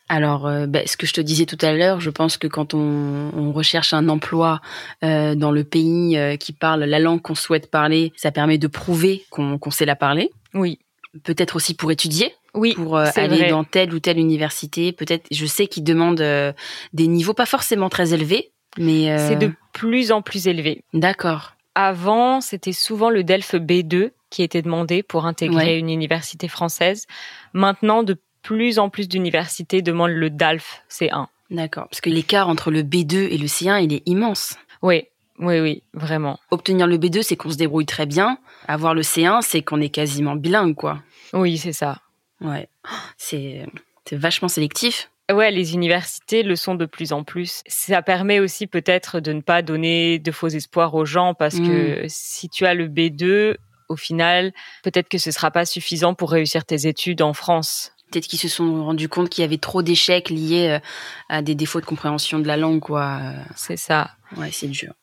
Alors, 0.08 0.46
euh, 0.46 0.68
bah, 0.68 0.82
ce 0.86 0.98
que 0.98 1.08
je 1.08 1.14
te 1.14 1.22
disais 1.22 1.46
tout 1.46 1.58
à 1.62 1.74
l'heure, 1.74 2.00
je 2.00 2.10
pense 2.12 2.38
que 2.38 2.46
quand 2.48 2.74
on, 2.76 3.32
on 3.36 3.52
recherche 3.52 3.92
un 3.94 4.08
emploi 4.08 4.62
euh, 5.04 5.34
dans 5.34 5.52
le 5.52 5.64
pays 5.64 6.16
euh, 6.18 6.36
qui 6.36 6.54
parle 6.54 6.84
la 6.84 7.00
langue 7.00 7.22
qu'on 7.22 7.34
souhaite 7.36 7.72
parler, 7.72 8.14
ça 8.16 8.32
permet 8.32 8.58
de 8.60 8.68
prouver 8.68 9.26
qu'on 9.32 9.60
sait 9.72 9.86
la 9.86 9.96
parler. 9.96 10.32
Oui, 10.54 10.80
Peut-être 11.24 11.56
aussi 11.56 11.74
pour 11.76 11.92
étudier, 11.94 12.34
oui, 12.54 12.74
pour 12.76 12.98
euh, 12.98 13.06
aller 13.16 13.38
vrai. 13.38 13.50
dans 13.50 13.64
telle 13.64 13.94
ou 13.94 14.00
telle 14.00 14.20
université. 14.20 14.92
Peut-être, 14.92 15.26
je 15.32 15.46
sais 15.46 15.66
qu'ils 15.68 15.86
demandent 15.86 16.20
euh, 16.22 16.52
des 16.94 17.08
niveaux 17.08 17.34
pas 17.34 17.46
forcément 17.46 17.88
très 17.90 18.14
élevés, 18.14 18.52
mais 18.78 19.10
euh, 19.12 19.30
C'est 19.30 19.38
de 19.38 19.54
plus 19.72 20.12
en 20.12 20.22
plus 20.22 20.48
élevé. 20.48 20.84
d'accord. 20.94 21.54
Avant, 21.74 22.40
c'était 22.42 22.72
souvent 22.74 23.10
le 23.10 23.24
DELF 23.24 23.56
B2 23.56 24.12
qui 24.30 24.44
était 24.44 24.62
demandé 24.62 25.04
pour 25.04 25.26
intégrer 25.26 25.66
Ouais. 25.74 25.80
une 25.80 25.90
université 25.90 26.48
française. 26.50 27.06
Maintenant, 27.54 28.04
de 28.04 28.18
plus 28.46 28.78
en 28.78 28.90
plus 28.90 29.10
d'universités 29.10 29.82
demandent 29.82 30.12
le 30.12 30.30
DALF 30.30 30.84
C1. 30.88 31.26
D'accord. 31.50 31.88
Parce 31.90 32.00
que 32.00 32.12
l'écart 32.12 32.48
entre 32.48 32.70
le 32.70 32.84
B2 32.84 33.16
et 33.32 33.40
le 33.40 33.48
C1, 33.48 33.84
il 33.84 33.92
est 33.92 34.04
immense. 34.06 34.56
Oui, 34.84 35.06
oui, 35.40 35.60
oui, 35.60 35.82
vraiment. 35.94 36.40
Obtenir 36.52 36.86
le 36.86 37.00
B2, 37.00 37.24
c'est 37.24 37.36
qu'on 37.36 37.50
se 37.50 37.58
débrouille 37.58 37.88
très 37.88 38.06
bien. 38.06 38.38
Avoir 38.68 38.94
le 38.94 39.02
C1, 39.02 39.42
c'est 39.42 39.64
qu'on 39.64 39.82
est 39.82 39.90
quasiment 39.90 40.36
bilingue, 40.36 40.76
quoi. 40.76 41.02
Oui, 41.34 41.58
c'est 41.58 41.74
ça. 41.74 42.02
Ouais. 42.40 42.70
C'est 43.18 43.66
vachement 44.12 44.48
sélectif. 44.48 45.10
Ouais, 45.32 45.50
les 45.50 45.74
universités 45.74 46.44
le 46.44 46.56
sont 46.56 46.76
de 46.76 46.86
plus 46.86 47.14
en 47.14 47.24
plus. 47.24 47.64
Ça 47.66 48.04
permet 48.04 48.40
aussi 48.40 48.68
peut-être 48.68 49.20
de 49.20 49.34
ne 49.34 49.42
pas 49.42 49.64
donner 49.64 50.20
de 50.20 50.32
faux 50.32 50.50
espoirs 50.50 50.94
aux 50.94 51.06
gens 51.06 51.34
parce 51.34 51.60
que 51.60 52.06
si 52.08 52.48
tu 52.48 52.68
as 52.68 52.76
le 52.76 52.88
B2, 52.88 53.56
au 53.90 53.96
final, 53.96 54.54
peut-être 54.84 55.10
que 55.10 55.18
ce 55.18 55.32
sera 55.32 55.50
pas 55.50 55.66
suffisant 55.66 56.14
pour 56.14 56.30
réussir 56.30 56.64
tes 56.64 56.86
études 56.88 57.24
en 57.24 57.34
France. 57.34 57.92
Peut-être 58.16 58.28
qu'ils 58.28 58.40
se 58.40 58.48
sont 58.48 58.86
rendus 58.86 59.10
compte 59.10 59.30
qu'il 59.30 59.42
y 59.42 59.46
avait 59.46 59.58
trop 59.58 59.82
d'échecs 59.82 60.30
liés 60.30 60.70
euh, 60.70 60.80
à 61.28 61.42
des 61.42 61.54
défauts 61.54 61.82
de 61.82 61.86
compréhension 61.86 62.40
de 62.40 62.48
la 62.48 62.56
langue, 62.56 62.80
quoi. 62.80 63.20
Euh, 63.22 63.34
C'est 63.58 63.76
ça. 63.76 64.12
Ouais, 64.38 64.52
c'est 64.54 64.68
dur. 64.68 64.94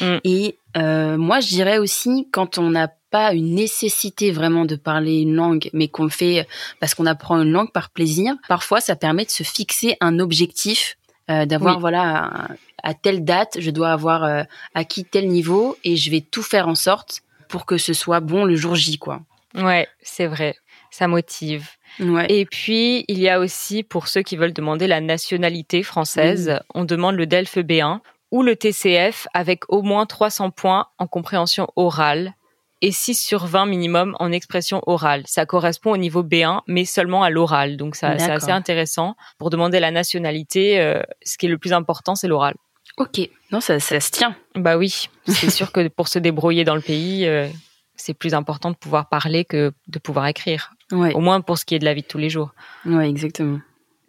Mm. 0.00 0.16
Et 0.22 0.58
euh, 0.76 1.16
moi, 1.16 1.40
je 1.40 1.48
dirais 1.48 1.78
aussi, 1.78 2.28
quand 2.30 2.58
on 2.58 2.70
n'a 2.70 2.88
pas 3.10 3.32
une 3.32 3.54
nécessité 3.54 4.30
vraiment 4.30 4.64
de 4.64 4.76
parler 4.76 5.20
une 5.22 5.34
langue, 5.34 5.70
mais 5.72 5.88
qu'on 5.88 6.04
le 6.04 6.10
fait 6.10 6.46
parce 6.78 6.94
qu'on 6.94 7.06
apprend 7.06 7.42
une 7.42 7.50
langue 7.50 7.72
par 7.72 7.90
plaisir, 7.90 8.34
parfois 8.46 8.80
ça 8.80 8.94
permet 8.94 9.24
de 9.24 9.30
se 9.30 9.42
fixer 9.42 9.96
un 10.00 10.20
objectif, 10.20 10.96
euh, 11.30 11.46
d'avoir 11.46 11.80
voilà 11.80 12.48
à 12.82 12.94
telle 12.94 13.24
date, 13.24 13.56
je 13.58 13.70
dois 13.70 13.90
avoir 13.90 14.22
euh, 14.22 14.42
acquis 14.74 15.04
tel 15.04 15.28
niveau 15.28 15.76
et 15.82 15.96
je 15.96 16.10
vais 16.10 16.20
tout 16.20 16.42
faire 16.42 16.68
en 16.68 16.76
sorte 16.76 17.22
pour 17.48 17.66
que 17.66 17.78
ce 17.78 17.92
soit 17.92 18.20
bon 18.20 18.44
le 18.44 18.54
jour 18.54 18.76
J, 18.76 18.98
quoi. 18.98 19.22
Ouais, 19.54 19.88
c'est 20.02 20.26
vrai. 20.26 20.56
Ça 20.90 21.08
motive. 21.08 21.68
Ouais. 22.00 22.26
Et 22.28 22.46
puis, 22.46 23.04
il 23.08 23.18
y 23.18 23.28
a 23.28 23.38
aussi, 23.38 23.82
pour 23.82 24.08
ceux 24.08 24.22
qui 24.22 24.36
veulent 24.36 24.52
demander 24.52 24.86
la 24.86 25.00
nationalité 25.00 25.82
française, 25.82 26.60
on 26.74 26.84
demande 26.84 27.16
le 27.16 27.26
DELF 27.26 27.58
B1 27.58 28.00
ou 28.30 28.42
le 28.42 28.56
TCF 28.56 29.28
avec 29.34 29.62
au 29.68 29.82
moins 29.82 30.06
300 30.06 30.50
points 30.50 30.86
en 30.98 31.06
compréhension 31.06 31.68
orale 31.76 32.34
et 32.82 32.92
6 32.92 33.14
sur 33.14 33.46
20 33.46 33.66
minimum 33.66 34.16
en 34.18 34.32
expression 34.32 34.82
orale. 34.86 35.22
Ça 35.26 35.46
correspond 35.46 35.92
au 35.92 35.96
niveau 35.96 36.22
B1, 36.22 36.60
mais 36.66 36.84
seulement 36.84 37.22
à 37.22 37.30
l'oral. 37.30 37.76
Donc, 37.76 37.96
ça, 37.96 38.18
c'est 38.18 38.30
assez 38.30 38.50
intéressant. 38.50 39.16
Pour 39.38 39.50
demander 39.50 39.80
la 39.80 39.90
nationalité, 39.90 40.80
euh, 40.80 41.02
ce 41.24 41.38
qui 41.38 41.46
est 41.46 41.48
le 41.48 41.58
plus 41.58 41.72
important, 41.72 42.14
c'est 42.14 42.28
l'oral. 42.28 42.54
Ok, 42.98 43.20
non, 43.50 43.60
ça, 43.60 43.78
ça 43.80 44.00
se 44.00 44.10
tient. 44.10 44.36
Bah 44.54 44.76
oui, 44.76 45.08
c'est 45.26 45.50
sûr 45.50 45.72
que 45.72 45.88
pour 45.88 46.08
se 46.08 46.18
débrouiller 46.18 46.64
dans 46.64 46.74
le 46.74 46.80
pays, 46.80 47.26
euh, 47.26 47.48
c'est 47.94 48.14
plus 48.14 48.34
important 48.34 48.70
de 48.70 48.76
pouvoir 48.76 49.08
parler 49.08 49.44
que 49.44 49.72
de 49.88 49.98
pouvoir 49.98 50.26
écrire. 50.26 50.72
Ouais, 50.92 51.12
Au 51.14 51.20
moins 51.20 51.40
pour 51.40 51.58
ce 51.58 51.64
qui 51.64 51.74
est 51.74 51.78
de 51.78 51.84
la 51.84 51.94
vie 51.94 52.02
de 52.02 52.06
tous 52.06 52.18
les 52.18 52.30
jours. 52.30 52.52
ouais, 52.84 53.08
exactement. 53.08 53.58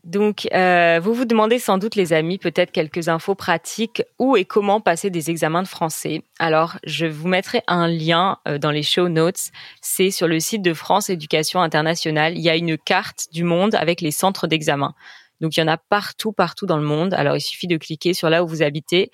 Donc, 0.03 0.47
euh, 0.53 1.01
vous 1.03 1.13
vous 1.13 1.25
demandez 1.25 1.59
sans 1.59 1.77
doute, 1.77 1.95
les 1.95 2.13
amis, 2.13 2.37
peut-être 2.37 2.71
quelques 2.71 3.09
infos 3.09 3.35
pratiques 3.35 4.03
où 4.19 4.37
et 4.37 4.45
comment 4.45 4.79
passer 4.79 5.09
des 5.09 5.29
examens 5.29 5.63
de 5.63 5.67
français. 5.67 6.21
Alors, 6.39 6.77
je 6.85 7.07
vous 7.07 7.27
mettrai 7.27 7.61
un 7.67 7.89
lien 7.89 8.37
euh, 8.47 8.57
dans 8.57 8.71
les 8.71 8.83
show 8.83 9.09
notes. 9.09 9.49
C'est 9.81 10.09
sur 10.09 10.29
le 10.29 10.39
site 10.39 10.61
de 10.61 10.73
France 10.73 11.09
Éducation 11.09 11.61
Internationale. 11.61 12.37
Il 12.37 12.41
y 12.41 12.49
a 12.49 12.55
une 12.55 12.77
carte 12.77 13.27
du 13.33 13.43
monde 13.43 13.75
avec 13.75 13.99
les 13.99 14.11
centres 14.11 14.47
d'examen. 14.47 14.93
Donc, 15.41 15.57
il 15.57 15.59
y 15.59 15.63
en 15.63 15.67
a 15.67 15.75
partout, 15.77 16.31
partout 16.31 16.65
dans 16.67 16.77
le 16.77 16.85
monde. 16.85 17.13
Alors, 17.13 17.35
il 17.35 17.41
suffit 17.41 17.67
de 17.67 17.75
cliquer 17.77 18.13
sur 18.13 18.29
là 18.29 18.45
où 18.45 18.47
vous 18.47 18.61
habitez 18.63 19.11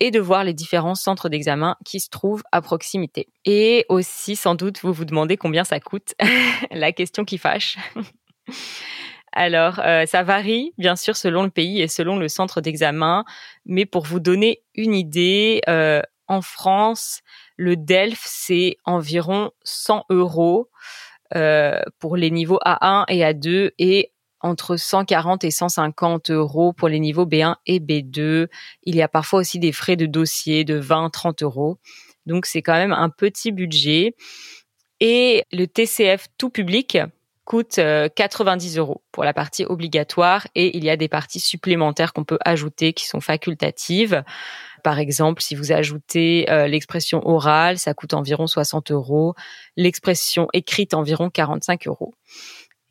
et 0.00 0.10
de 0.10 0.18
voir 0.18 0.44
les 0.44 0.54
différents 0.54 0.94
centres 0.94 1.28
d'examen 1.28 1.76
qui 1.84 2.00
se 2.00 2.08
trouvent 2.08 2.42
à 2.52 2.62
proximité. 2.62 3.28
Et 3.44 3.86
aussi, 3.88 4.34
sans 4.34 4.54
doute, 4.54 4.80
vous 4.82 4.92
vous 4.92 5.04
demandez 5.04 5.36
combien 5.36 5.64
ça 5.64 5.78
coûte. 5.78 6.14
La 6.70 6.92
question 6.92 7.24
qui 7.24 7.38
fâche. 7.38 7.76
Alors, 9.32 9.78
euh, 9.84 10.06
ça 10.06 10.24
varie, 10.24 10.72
bien 10.76 10.96
sûr, 10.96 11.14
selon 11.14 11.44
le 11.44 11.50
pays 11.50 11.80
et 11.80 11.88
selon 11.88 12.18
le 12.18 12.28
centre 12.28 12.60
d'examen. 12.60 13.24
Mais 13.64 13.86
pour 13.86 14.04
vous 14.04 14.18
donner 14.18 14.62
une 14.74 14.94
idée, 14.94 15.60
euh, 15.68 16.02
en 16.26 16.42
France, 16.42 17.20
le 17.56 17.76
DELF, 17.76 18.22
c'est 18.24 18.76
environ 18.84 19.50
100 19.62 20.06
euros 20.10 20.68
euh, 21.36 21.80
pour 22.00 22.16
les 22.16 22.30
niveaux 22.30 22.58
A1 22.64 23.04
et 23.08 23.20
A2 23.20 23.70
et 23.78 24.12
entre 24.40 24.76
140 24.76 25.44
et 25.44 25.50
150 25.50 26.30
euros 26.30 26.72
pour 26.72 26.88
les 26.88 27.00
niveaux 27.00 27.26
B1 27.26 27.56
et 27.66 27.80
B2. 27.80 28.48
Il 28.84 28.96
y 28.96 29.02
a 29.02 29.08
parfois 29.08 29.40
aussi 29.40 29.58
des 29.58 29.72
frais 29.72 29.96
de 29.96 30.06
dossier 30.06 30.64
de 30.64 30.76
20, 30.76 31.10
30 31.10 31.42
euros. 31.42 31.78
Donc, 32.26 32.46
c'est 32.46 32.62
quand 32.62 32.74
même 32.74 32.92
un 32.92 33.10
petit 33.10 33.52
budget. 33.52 34.14
Et 35.00 35.44
le 35.52 35.66
TCF 35.66 36.26
tout 36.36 36.50
public, 36.50 36.98
coûte 37.50 37.80
euh, 37.80 38.08
90 38.14 38.78
euros 38.78 39.02
pour 39.10 39.24
la 39.24 39.34
partie 39.34 39.64
obligatoire 39.64 40.46
et 40.54 40.76
il 40.76 40.84
y 40.84 40.90
a 40.90 40.96
des 40.96 41.08
parties 41.08 41.40
supplémentaires 41.40 42.12
qu'on 42.12 42.22
peut 42.22 42.38
ajouter 42.44 42.92
qui 42.92 43.08
sont 43.08 43.20
facultatives. 43.20 44.22
Par 44.84 45.00
exemple, 45.00 45.42
si 45.42 45.56
vous 45.56 45.72
ajoutez 45.72 46.48
euh, 46.48 46.68
l'expression 46.68 47.26
orale, 47.26 47.76
ça 47.76 47.92
coûte 47.92 48.14
environ 48.14 48.46
60 48.46 48.92
euros. 48.92 49.34
L'expression 49.76 50.46
écrite 50.52 50.94
environ 50.94 51.28
45 51.28 51.88
euros. 51.88 52.14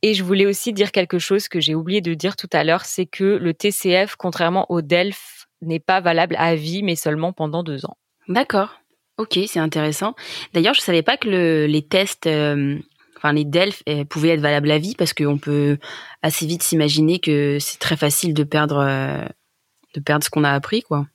Et 0.01 0.13
je 0.13 0.24
voulais 0.24 0.46
aussi 0.46 0.74
dire 0.74 0.91
quelque 0.91 1.20
chose 1.20 1.48
que 1.48 1.60
j'ai 1.60 1.75
oublié 1.75 2.01
de 2.01 2.13
dire 2.13 2.36
tout 2.36 2.50
à 2.53 2.63
l'heure, 2.63 2.86
c'est 2.86 3.06
que 3.06 3.24
le 3.24 3.53
TCF, 3.53 4.15
contrairement 4.15 4.65
au 4.70 4.82
DELF, 4.82 5.48
n'est 5.62 5.79
pas 5.79 6.00
valable 6.00 6.36
à 6.38 6.56
vie, 6.56 6.84
mais 6.84 6.96
seulement 6.96 7.34
pendant 7.34 7.63
deux 7.63 7.86
ans. 7.86 7.98
D'accord. 8.27 8.79
Ok, 9.18 9.38
c'est 9.48 9.60
intéressant. 9.60 10.15
D'ailleurs, 10.53 10.74
je 10.74 10.79
savais 10.79 11.01
pas 11.01 11.18
que 11.18 11.27
le, 11.27 11.65
les 11.65 11.82
tests, 11.82 12.27
euh, 12.27 12.77
enfin 13.18 13.34
les 13.34 13.44
DELF, 13.44 13.84
euh, 13.89 14.06
pouvaient 14.06 14.29
être 14.29 14.39
valables 14.39 14.72
à 14.72 14.77
vie 14.77 14.96
parce 14.96 15.13
qu'on 15.13 15.38
peut 15.38 15.77
assez 16.22 16.46
vite 16.46 16.63
s'imaginer 16.63 17.20
que 17.20 17.58
c'est 17.60 17.79
très 17.79 17.98
facile 17.98 18.34
de 18.34 18.44
perdre, 18.46 18.77
euh, 18.77 19.25
de 19.96 20.00
perdre 20.00 20.24
ce 20.24 20.29
qu'on 20.29 20.46
a 20.46 20.51
appris, 20.51 20.82
quoi. 20.84 21.08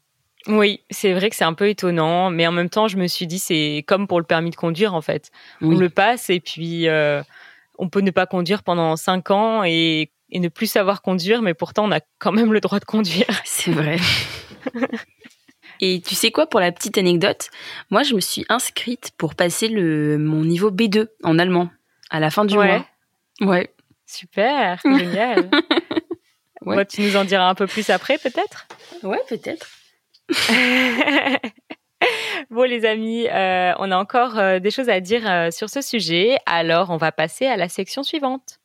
Oui, 0.47 0.81
c'est 0.91 1.15
vrai 1.15 1.31
que 1.31 1.37
c'est 1.37 1.45
un 1.45 1.55
peu 1.55 1.71
étonnant, 1.71 2.29
mais 2.29 2.47
en 2.47 2.53
même 2.53 2.69
temps, 2.69 2.87
je 2.87 2.99
me 2.99 3.07
suis 3.07 3.27
dit, 3.27 3.39
c'est 3.39 3.83
comme 3.87 4.07
pour 4.07 4.21
le 4.21 4.27
permis 4.27 4.51
de 4.51 4.57
conduire, 4.57 4.93
en 4.93 5.01
fait. 5.01 5.31
Oui. 5.63 5.75
On 5.75 5.79
le 5.79 5.89
passe 5.89 6.29
et 6.29 6.41
puis 6.41 6.87
on 7.79 7.89
peut 7.89 8.01
ne 8.01 8.11
pas 8.11 8.27
conduire 8.27 8.63
pendant 8.63 8.97
cinq 8.97 9.31
ans 9.31 9.63
et, 9.65 10.11
et 10.31 10.41
ne 10.41 10.49
plus 10.49 10.67
savoir 10.67 11.03
conduire, 11.03 11.43
mais 11.43 11.55
pourtant, 11.55 11.85
on 11.85 11.93
a 11.93 12.01
quand 12.19 12.33
même 12.33 12.53
le 12.53 12.61
droit 12.61 12.81
de 12.81 12.85
conduire. 12.85 13.27
C'est 13.45 13.71
vrai. 13.73 13.97
Et 15.81 16.01
tu 16.01 16.15
sais 16.15 16.31
quoi, 16.31 16.47
pour 16.47 16.61
la 16.61 16.71
petite 16.71 16.97
anecdote, 16.99 17.51
moi 17.91 18.05
je 18.05 18.15
me 18.15 18.21
suis 18.21 18.47
inscrite 18.49 19.11
pour 19.19 19.35
passer 19.35 19.67
le, 19.69 20.19
mon 20.19 20.45
niveau 20.45 20.71
B2 20.71 21.09
en 21.25 21.37
allemand 21.39 21.69
à 22.11 22.21
la 22.21 22.31
fin 22.31 22.45
du 22.45 22.57
Ouais. 22.57 22.79
mois. 23.41 23.49
Ouais. 23.57 23.71
Super, 24.07 24.81
génial. 24.85 25.51
Ouais. 26.63 26.77
Bon, 26.77 26.85
tu 26.89 27.03
nous 27.03 27.17
en 27.17 27.25
diras 27.25 27.49
un 27.49 27.55
peu 27.57 27.67
plus 27.67 27.91
après, 27.91 28.19
peut-être? 28.19 28.69
Ouais, 29.03 29.19
peut-être. 29.29 29.67
Bon, 32.51 32.63
les 32.63 32.85
amis, 32.85 33.27
euh, 33.29 33.73
on 33.79 33.91
a 33.91 33.97
encore 33.97 34.39
euh, 34.39 34.59
des 34.59 34.71
choses 34.71 34.89
à 34.89 35.01
dire 35.01 35.29
euh, 35.29 35.51
sur 35.51 35.69
ce 35.71 35.81
sujet, 35.81 36.37
alors 36.47 36.91
on 36.91 36.97
va 36.97 37.13
passer 37.13 37.47
à 37.47 37.57
la 37.57 37.69
section 37.69 38.03
suivante. 38.03 38.61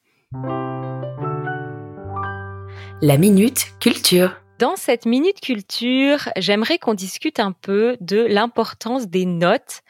La 3.02 3.18
minute 3.18 3.68
culture. 3.80 4.36
Dans 4.60 4.76
cette 4.76 5.06
minute 5.06 5.40
culture, 5.40 6.30
j'aimerais 6.36 6.78
qu'on 6.78 6.94
discute 6.94 7.40
un 7.40 7.54
peu 7.54 7.96
de 8.02 8.26
l'importance 8.26 9.08
des 9.08 9.26
notes, 9.26 9.82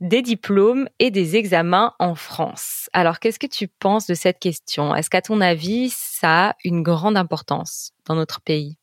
des 0.00 0.20
diplômes 0.20 0.88
et 0.98 1.12
des 1.12 1.36
examens 1.36 1.94
en 2.00 2.16
France. 2.16 2.90
Alors, 2.92 3.20
qu'est-ce 3.20 3.38
que 3.38 3.46
tu 3.46 3.68
penses 3.68 4.06
de 4.06 4.14
cette 4.14 4.40
question? 4.40 4.94
Est-ce 4.94 5.10
qu'à 5.10 5.22
ton 5.22 5.40
avis, 5.40 5.90
ça 5.90 6.48
a 6.48 6.56
une 6.64 6.82
grande 6.82 7.16
importance 7.16 7.92
dans 8.04 8.16
notre 8.16 8.40
pays? 8.40 8.76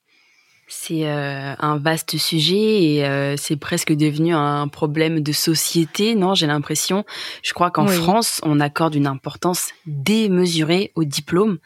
C'est 0.67 1.07
euh, 1.07 1.53
un 1.59 1.77
vaste 1.77 2.17
sujet 2.17 2.83
et 2.83 3.05
euh, 3.05 3.35
c'est 3.37 3.57
presque 3.57 3.93
devenu 3.93 4.33
un 4.33 4.67
problème 4.67 5.19
de 5.19 5.31
société, 5.31 6.15
non 6.15 6.35
J'ai 6.35 6.47
l'impression. 6.47 7.05
Je 7.43 7.53
crois 7.53 7.69
qu'en 7.69 7.87
Oui. 7.87 7.93
France, 7.93 8.39
on 8.43 8.59
accorde 8.59 8.95
une 8.95 9.07
importance 9.07 9.71
démesurée 9.85 10.91
au 10.95 11.03
diplôme 11.03 11.59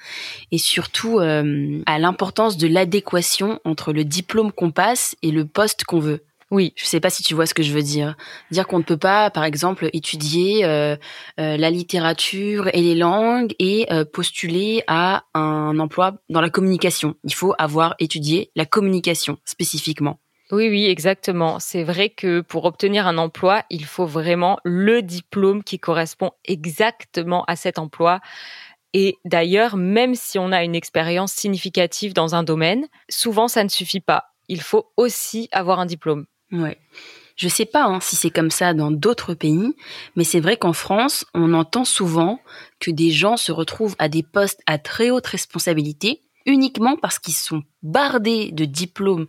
et 0.52 0.58
surtout 0.58 1.20
euh, 1.20 1.82
à 1.86 2.00
l'importance 2.00 2.58
de 2.58 2.68
l'adéquation 2.68 3.60
entre 3.66 3.94
le 3.94 4.04
diplôme 4.04 4.52
qu'on 4.52 4.72
passe 4.72 5.16
et 5.22 5.32
le 5.32 5.46
poste 5.46 5.84
qu'on 5.84 6.00
veut. 6.00 6.24
Oui, 6.50 6.72
Je 6.78 6.86
sais 6.86 7.02
pas 7.02 7.10
si 7.10 7.24
tu 7.24 7.36
vois 7.36 7.46
ce 7.46 7.54
que 7.54 7.62
je 7.62 7.74
veux 7.74 7.84
dire. 7.84 8.16
Dire 8.52 8.68
qu'on 8.68 8.78
ne 8.78 8.84
peut 8.84 8.98
pas, 8.98 9.30
par 9.30 9.44
exemple, 9.44 9.90
étudier 9.92 10.64
euh, 10.64 10.96
euh, 11.42 11.58
la 11.58 11.70
littérature 11.70 12.70
et 12.74 12.82
les 12.82 12.96
langues 12.96 13.54
et 13.60 13.86
euh, 13.92 14.06
postuler 14.06 14.82
à 14.88 15.26
un 15.34 15.78
emploi 15.78 16.14
dans 16.30 16.40
la 16.40 16.50
communication. 16.50 17.16
Il 17.26 17.34
faut 17.34 17.54
avoir 17.58 17.96
étudié 18.00 18.50
la 18.56 18.66
communication 18.66 19.38
spécifiquement. 19.44 20.20
oui, 20.52 20.70
oui, 20.70 20.86
exactement. 20.86 21.60
C'est 21.60 21.84
vrai 21.84 22.10
que 22.10 22.40
pour 22.40 22.64
obtenir 22.64 23.08
un 23.08 23.18
emploi, 23.18 23.64
il 23.70 23.84
faut 23.84 24.06
vraiment 24.06 24.58
le 24.64 25.02
diplôme 25.02 25.66
qui 25.66 25.80
correspond 25.80 26.32
exactement 26.46 27.44
à 27.46 27.58
cet 27.58 27.78
emploi. 27.78 28.22
Et 28.94 29.18
d'ailleurs, 29.26 29.76
même 29.76 30.16
si 30.16 30.40
on 30.40 30.54
a 30.54 30.64
une 30.64 30.76
expérience 30.76 31.34
significative 31.34 32.14
dans 32.14 32.36
un 32.36 32.44
domaine, 32.44 32.88
souvent 33.10 33.50
ça 33.50 33.66
ne 33.66 33.70
suffit 33.70 34.00
pas. 34.00 34.34
Il 34.48 34.62
faut 34.62 34.94
aussi 34.96 35.50
avoir 35.52 35.82
un 35.82 35.86
diplôme. 35.86 36.26
Ouais. 36.52 36.78
Je 37.36 37.48
sais 37.50 37.66
pas 37.66 37.84
hein, 37.86 38.00
si 38.02 38.16
c'est 38.16 38.32
comme 38.32 38.50
ça 38.50 38.74
dans 38.74 38.90
d'autres 38.90 39.36
pays, 39.36 39.76
mais 40.16 40.24
c'est 40.24 40.40
vrai 40.40 40.58
qu'en 40.58 40.74
France, 40.74 41.26
on 41.36 41.54
entend 41.54 41.86
souvent 41.86 42.40
que 42.80 42.90
des 42.90 43.12
gens 43.12 43.38
se 43.38 43.52
retrouvent 43.52 43.96
à 44.00 44.10
des 44.10 44.24
postes 44.24 44.62
à 44.66 44.80
très 44.80 45.12
haute 45.12 45.28
responsabilité 45.28 46.24
uniquement 46.48 46.96
parce 46.96 47.20
qu'ils 47.20 47.36
sont 47.36 47.62
bardés 47.84 48.52
de 48.54 48.66
diplômes 48.66 49.28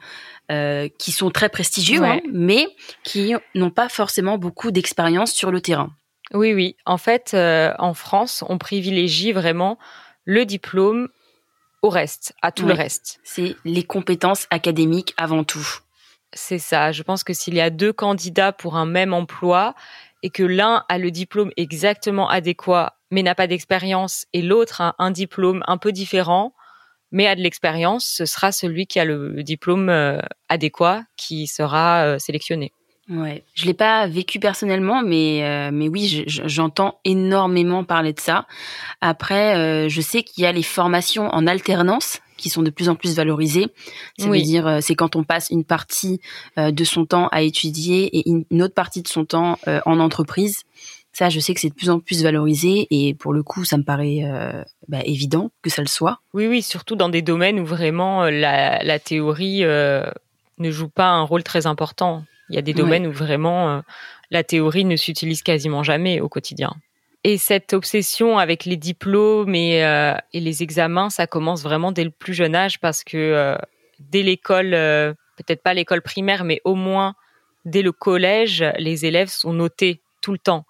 euh, 0.51 0.89
qui 0.99 1.13
sont 1.13 1.31
très 1.31 1.49
prestigieux, 1.49 2.01
Ouais. 2.01 2.23
hein, 2.25 2.31
mais 2.33 2.67
qui 3.03 3.35
n'ont 3.55 3.71
pas 3.71 3.89
forcément 3.89 4.39
beaucoup 4.39 4.71
d'expérience 4.71 5.33
sur 5.33 5.51
le 5.51 5.61
terrain. 5.61 5.91
Oui, 6.33 6.55
oui. 6.55 6.77
En 6.87 6.97
fait, 6.97 7.33
euh, 7.35 7.73
en 7.79 7.93
France, 7.93 8.45
on 8.49 8.57
privilégie 8.57 9.33
vraiment 9.33 9.79
le 10.25 10.45
diplôme 10.47 11.09
au 11.83 11.89
reste, 11.91 12.35
à 12.43 12.53
tout 12.53 12.67
le 12.67 12.75
reste. 12.75 13.19
C'est 13.25 13.57
les 13.65 13.83
compétences 13.83 14.47
académiques 14.51 15.15
avant 15.17 15.45
tout. 15.45 15.67
C'est 16.32 16.58
ça. 16.58 16.92
Je 16.92 17.02
pense 17.02 17.25
que 17.25 17.32
s'il 17.32 17.54
y 17.54 17.61
a 17.61 17.70
deux 17.70 17.92
candidats 17.92 18.52
pour 18.52 18.76
un 18.76 18.87
même 18.87 19.14
emploi 19.14 19.75
et 20.23 20.30
que 20.30 20.42
l'un 20.42 20.85
a 20.88 20.99
le 20.99 21.11
diplôme 21.11 21.50
exactement 21.56 22.28
adéquat 22.28 22.94
mais 23.11 23.23
n'a 23.23 23.35
pas 23.35 23.47
d'expérience 23.47 24.26
et 24.35 24.42
l'autre 24.42 24.82
a 24.82 24.94
un 24.99 25.11
diplôme 25.11 25.62
un 25.66 25.78
peu 25.78 25.92
différent 25.92 26.52
mais 27.11 27.26
a 27.26 27.35
de 27.35 27.40
l'expérience, 27.40 28.06
ce 28.06 28.26
sera 28.26 28.52
celui 28.52 28.87
qui 28.87 29.00
a 29.00 29.04
le 29.04 29.42
diplôme 29.42 29.88
euh, 29.88 30.20
adéquat 30.49 31.04
qui 31.16 31.47
sera 31.47 32.04
euh, 32.04 32.18
sélectionné. 32.18 32.73
Ouais, 33.08 33.42
je 33.54 33.64
l'ai 33.64 33.75
pas 33.75 34.06
vécu 34.06 34.38
personnellement, 34.38 35.02
mais 35.02 35.42
euh, 35.42 35.70
mais 35.73 35.88
oui, 35.88 36.25
j'entends 36.26 37.00
énormément 37.06 37.82
parler 37.82 38.12
de 38.12 38.20
ça. 38.20 38.47
Après, 39.00 39.88
je 39.88 40.00
sais 40.02 40.23
qu'il 40.23 40.44
y 40.44 40.47
a 40.47 40.52
les 40.52 40.62
formations 40.62 41.28
en 41.28 41.47
alternance 41.47 42.20
qui 42.38 42.49
sont 42.49 42.62
de 42.62 42.71
plus 42.71 42.88
en 42.88 42.95
plus 42.95 43.14
valorisées. 43.14 43.66
Ça 44.18 44.28
veut 44.28 44.40
dire, 44.40 44.66
euh, 44.66 44.78
c'est 44.80 44.95
quand 44.95 45.16
on 45.16 45.25
passe 45.25 45.50
une 45.50 45.64
partie 45.64 46.21
de 46.57 46.85
son 46.85 47.04
temps 47.04 47.28
à 47.28 47.42
étudier 47.42 48.18
et 48.18 48.30
une 48.30 48.62
autre 48.62 48.75
partie 48.75 49.02
de 49.02 49.09
son 49.09 49.25
temps 49.25 49.59
en 49.66 50.00
entreprise. 50.00 50.62
Ça, 51.12 51.28
je 51.28 51.40
sais 51.40 51.52
que 51.52 51.61
c'est 51.61 51.68
de 51.68 51.75
plus 51.75 51.90
en 51.90 52.00
plus 52.00 52.23
valorisé 52.23 52.87
et 52.90 53.14
pour 53.14 53.33
le 53.33 53.42
coup, 53.42 53.64
ça 53.64 53.76
me 53.76 53.83
paraît 53.83 54.23
bah, 54.88 55.00
évident 55.04 55.50
que 55.62 55.71
ça 55.71 55.83
le 55.83 55.88
soit. 55.88 56.21
Oui, 56.33 56.47
oui, 56.47 56.62
surtout 56.62 56.97
dans 56.97 57.09
des 57.09 57.23
domaines 57.23 57.59
où 57.61 57.66
vraiment 57.66 58.25
la, 58.25 58.83
la 58.83 58.99
théorie 58.99 59.62
ne 59.62 60.71
joue 60.71 60.88
pas 60.88 61.09
un 61.09 61.23
rôle 61.23 61.42
très 61.42 61.66
important. 61.66 62.25
Il 62.50 62.57
y 62.57 62.59
a 62.59 62.62
des 62.62 62.75
domaines 62.75 63.07
où 63.07 63.12
vraiment 63.12 63.71
euh, 63.71 63.80
la 64.30 64.42
théorie 64.42 64.85
ne 64.85 64.97
s'utilise 64.97 65.42
quasiment 65.42 65.83
jamais 65.83 66.21
au 66.21 66.28
quotidien. 66.28 66.75
Et 67.25 67.37
cette 67.37 67.73
obsession 67.73 68.39
avec 68.39 68.65
les 68.65 68.77
diplômes 68.77 69.55
et, 69.55 69.85
euh, 69.85 70.15
et, 70.33 70.41
les 70.41 70.63
examens, 70.63 71.11
ça 71.11 71.27
commence 71.27 71.63
vraiment 71.63 71.93
dès 71.93 72.05
le 72.05 72.11
plus 72.11 72.35
jeune 72.35 72.55
âge 72.55 72.79
parce 72.81 73.03
que 73.03 73.17
euh, 73.17 73.57
dès 73.99 74.23
l'école, 74.23 74.71
peut-être 74.71 75.63
pas 75.63 75.75
l'école 75.75 76.03
primaire, 76.03 76.45
mais 76.45 76.61
au 76.65 76.75
moins 76.75 77.15
dès 77.65 77.83
le 77.83 77.93
collège, 77.93 78.65
les 78.79 79.05
élèves 79.05 79.29
sont 79.29 79.53
notés 79.53 80.01
tout 80.23 80.33
le 80.33 80.39
temps. 80.39 80.65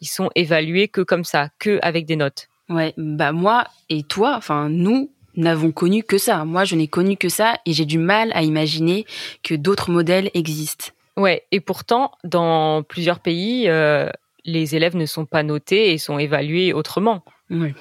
Ils 0.00 0.08
sont 0.08 0.30
évalués 0.34 0.88
que 0.88 1.00
comme 1.00 1.24
ça, 1.24 1.48
que 1.58 1.78
avec 1.82 2.04
des 2.04 2.16
notes. 2.16 2.48
Ouais, 2.68 2.92
bah 2.96 3.32
moi 3.32 3.64
et 3.88 4.02
toi, 4.02 4.34
enfin 4.36 4.68
nous, 4.68 5.10
n'avons 5.36 5.72
connu 5.72 6.02
que 6.02 6.18
ça. 6.18 6.44
Moi, 6.44 6.64
je 6.64 6.74
n'ai 6.74 6.88
connu 6.88 7.16
que 7.16 7.28
ça 7.28 7.58
et 7.66 7.72
j'ai 7.72 7.84
du 7.84 7.98
mal 7.98 8.32
à 8.34 8.42
imaginer 8.42 9.04
que 9.42 9.54
d'autres 9.54 9.90
modèles 9.90 10.30
existent. 10.34 10.86
Ouais, 11.16 11.44
et 11.50 11.60
pourtant, 11.60 12.12
dans 12.24 12.82
plusieurs 12.82 13.20
pays, 13.20 13.68
euh, 13.68 14.08
les 14.46 14.76
élèves 14.76 14.96
ne 14.96 15.06
sont 15.06 15.26
pas 15.26 15.42
notés 15.42 15.92
et 15.92 15.98
sont 15.98 16.18
évalués 16.18 16.72
autrement. 16.72 17.22
Oui. 17.50 17.74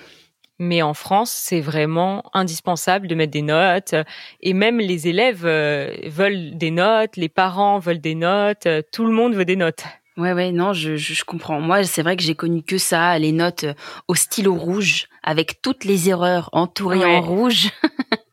Mais 0.58 0.82
en 0.82 0.94
France, 0.94 1.32
c'est 1.32 1.60
vraiment 1.60 2.24
indispensable 2.34 3.08
de 3.08 3.16
mettre 3.16 3.32
des 3.32 3.42
notes. 3.42 3.96
Et 4.42 4.54
même 4.54 4.80
les 4.80 5.08
élèves 5.08 5.46
euh, 5.46 5.94
veulent 6.06 6.58
des 6.58 6.72
notes, 6.72 7.18
les 7.18 7.30
parents 7.30 7.80
veulent 7.80 8.00
des 8.00 8.16
notes, 8.16 8.66
euh, 8.66 8.82
tout 8.92 9.06
le 9.06 9.12
monde 9.12 9.36
veut 9.36 9.46
des 9.46 9.58
notes. 9.58 9.84
Ouais, 10.18 10.32
ouais, 10.32 10.54
non, 10.54 10.72
je, 10.72 10.96
je, 10.96 11.26
comprends. 11.26 11.60
Moi, 11.60 11.84
c'est 11.84 12.02
vrai 12.02 12.16
que 12.16 12.24
j'ai 12.24 12.36
connu 12.36 12.64
que 12.64 12.78
ça, 12.78 13.20
les 13.20 13.34
notes 13.34 13.66
au 14.08 14.16
stylo 14.16 14.56
rouge, 14.56 15.10
avec 15.24 15.62
toutes 15.62 15.84
les 15.84 16.08
erreurs 16.10 16.50
entourées 16.54 17.04
en 17.04 17.22
rouge. 17.22 17.70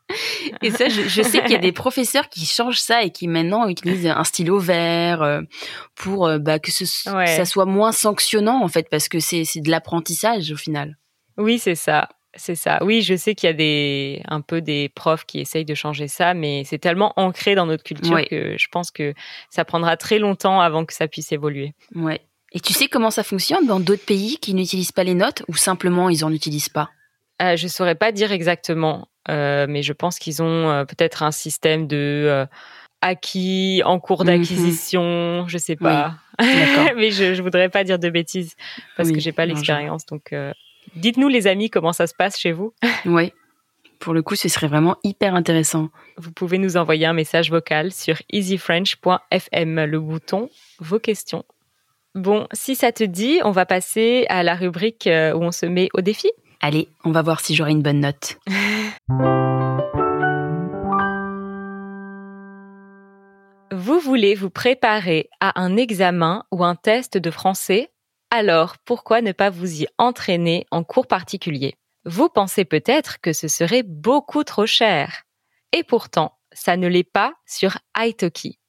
Et 0.63 0.71
ça, 0.71 0.89
je, 0.89 1.23
sais 1.23 1.43
qu'il 1.43 1.53
y 1.53 1.57
a 1.57 1.59
des 1.59 1.73
professeurs 1.73 2.29
qui 2.29 2.47
changent 2.47 2.81
ça 2.81 3.03
et 3.03 3.11
qui 3.11 3.29
maintenant 3.29 3.69
utilisent 3.69 4.07
un 4.07 4.25
stylo 4.25 4.59
vert 4.59 5.23
euh, 5.23 5.43
pour 5.95 6.27
euh, 6.27 6.39
bah, 6.39 6.59
que 6.59 6.71
ce, 6.71 6.85
ça 6.85 7.45
soit 7.45 7.67
moins 7.67 7.93
sanctionnant 7.93 8.63
en 8.63 8.69
fait, 8.69 8.89
parce 8.91 9.09
que 9.09 9.21
c'est 9.21 9.45
de 9.57 9.71
l'apprentissage 9.71 10.51
au 10.53 10.57
final. 10.57 10.99
Oui, 11.37 11.59
c'est 11.59 11.75
ça. 11.75 12.09
C'est 12.35 12.55
ça. 12.55 12.79
Oui, 12.83 13.03
je 13.03 13.15
sais 13.15 13.35
qu'il 13.35 13.47
y 13.47 13.51
a 13.51 13.55
des 13.55 14.23
un 14.27 14.41
peu 14.41 14.63
des 14.63 14.89
profs 14.89 15.27
qui 15.27 15.41
essayent 15.41 15.67
de 15.67 15.75
changer 15.75 16.09
ça, 16.09 16.33
mais 16.33 16.63
c'est 16.65 16.79
tellement 16.79 17.13
ancré 17.17 17.55
dans 17.55 17.67
notre 17.67 17.85
culture 17.85 18.25
que 18.27 18.57
je 18.57 18.67
pense 18.71 18.91
que 18.91 19.13
ça 19.51 19.67
prendra 19.67 19.99
très 19.99 20.19
longtemps 20.19 20.61
avant 20.61 20.87
que 20.87 20.95
ça 20.95 21.09
puisse 21.09 21.31
évoluer. 21.33 21.75
Ouais. 21.95 22.23
Et 22.53 22.61
tu 22.61 22.73
sais 22.73 22.89
comment 22.89 23.11
ça 23.11 23.23
fonctionne 23.23 23.67
dans 23.67 23.81
d'autres 23.81 24.05
pays 24.05 24.39
qui 24.39 24.55
n'utilisent 24.55 24.93
pas 24.93 25.05
les 25.05 25.15
notes 25.15 25.43
ou 25.49 25.57
simplement 25.57 26.09
ils 26.09 26.25
en 26.25 26.33
utilisent 26.33 26.69
pas? 26.69 26.91
Euh, 27.43 27.57
Je 27.57 27.69
saurais 27.69 27.95
pas 27.95 28.13
dire 28.13 28.33
exactement. 28.33 29.09
Euh, 29.29 29.67
mais 29.69 29.83
je 29.83 29.93
pense 29.93 30.19
qu'ils 30.19 30.43
ont 30.43 30.71
euh, 30.71 30.85
peut-être 30.85 31.23
un 31.23 31.31
système 31.31 31.87
de 31.87 32.25
euh, 32.29 32.47
acquis 33.01 33.83
en 33.85 34.01
cours 34.01 34.23
mhm. 34.23 34.27
d'acquisition, 34.27 35.47
je 35.47 35.59
sais 35.59 35.77
pas. 35.77 36.17
mais 36.97 37.11
je, 37.11 37.35
je 37.35 37.43
voudrais 37.43 37.69
pas 37.69 37.85
dire 37.85 37.99
de 37.99 38.11
bêtises 38.11 38.57
parce 38.97 39.11
que 39.11 39.21
j'ai 39.21 39.33
pas 39.33 39.47
l'expérience. 39.47 40.07
Donc, 40.07 40.35
dites-nous 40.97 41.29
les 41.29 41.47
amis 41.47 41.71
comment 41.71 41.93
ça 41.93 42.07
se 42.07 42.15
passe 42.15 42.39
chez 42.39 42.53
vous? 42.53 42.73
oui. 43.07 43.33
Pour 43.99 44.15
le 44.15 44.23
coup, 44.23 44.35
ce 44.35 44.49
serait 44.49 44.67
vraiment 44.67 44.97
hyper 45.05 45.37
intéressant. 45.37 45.91
Vous 46.17 46.33
pouvez 46.33 46.59
nous 46.59 46.77
envoyer 46.77 47.07
un 47.07 47.13
message 47.13 47.51
vocal 47.51 47.93
sur 47.93 48.17
easyfrench.fm, 48.31 49.85
le 49.85 50.01
bouton 50.01 50.51
vos 50.81 50.99
questions. 50.99 51.45
Bon, 52.17 52.49
si 52.53 52.75
ça 52.75 52.91
te 52.91 53.05
dit, 53.05 53.39
on 53.45 53.53
va 53.53 53.65
passer 53.65 54.27
à 54.29 54.43
la 54.43 54.57
rubrique 54.57 55.09
où 55.09 55.39
on 55.39 55.53
se 55.53 55.67
met 55.67 55.89
au 55.95 56.01
défi. 56.01 56.33
Allez, 56.65 56.89
on 57.05 57.11
va 57.11 57.23
voir 57.23 57.41
si 57.41 57.57
j'aurai 57.57 57.73
une 57.73 57.83
bonne 57.83 57.99
note. 57.99 58.39
Vous 63.73 63.99
voulez 63.99 64.37
vous 64.37 64.51
préparer 64.51 65.29
à 65.41 65.61
un 65.61 65.77
examen 65.77 66.45
ou 66.53 66.63
un 66.63 66.77
test 66.77 67.19
de 67.19 67.31
français? 67.33 67.91
Alors, 68.31 68.79
pourquoi 68.85 69.23
ne 69.23 69.33
pas 69.33 69.51
vous 69.51 69.83
y 69.83 69.89
entraîner 69.99 70.67
en 70.71 70.85
cours 70.85 71.09
particulier? 71.09 71.75
Vous 72.05 72.29
pensez 72.29 72.65
peut-être 72.65 73.21
que 73.21 73.33
ce 73.33 73.49
serait 73.49 73.83
beaucoup 73.83 74.45
trop 74.45 74.67
cher. 74.67 75.25
Et 75.73 75.83
pourtant, 75.83 76.39
ça 76.53 76.77
ne 76.77 76.87
l'est 76.87 77.03
pas 77.03 77.35
sur 77.45 77.77
Italki. 77.99 78.61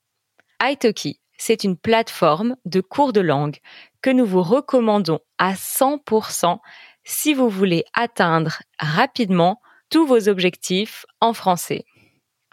Italki, 0.64 1.20
c'est 1.38 1.64
une 1.64 1.78
plateforme 1.78 2.56
de 2.66 2.82
cours 2.82 3.14
de 3.14 3.22
langue 3.22 3.58
que 4.02 4.10
nous 4.10 4.26
vous 4.26 4.42
recommandons 4.42 5.20
à 5.38 5.54
100% 5.54 6.60
si 7.04 7.34
vous 7.34 7.50
voulez 7.50 7.86
atteindre 7.94 8.62
rapidement 8.80 9.62
tous 9.90 10.06
vos 10.06 10.30
objectifs 10.30 11.06
en 11.22 11.34
français. 11.34 11.86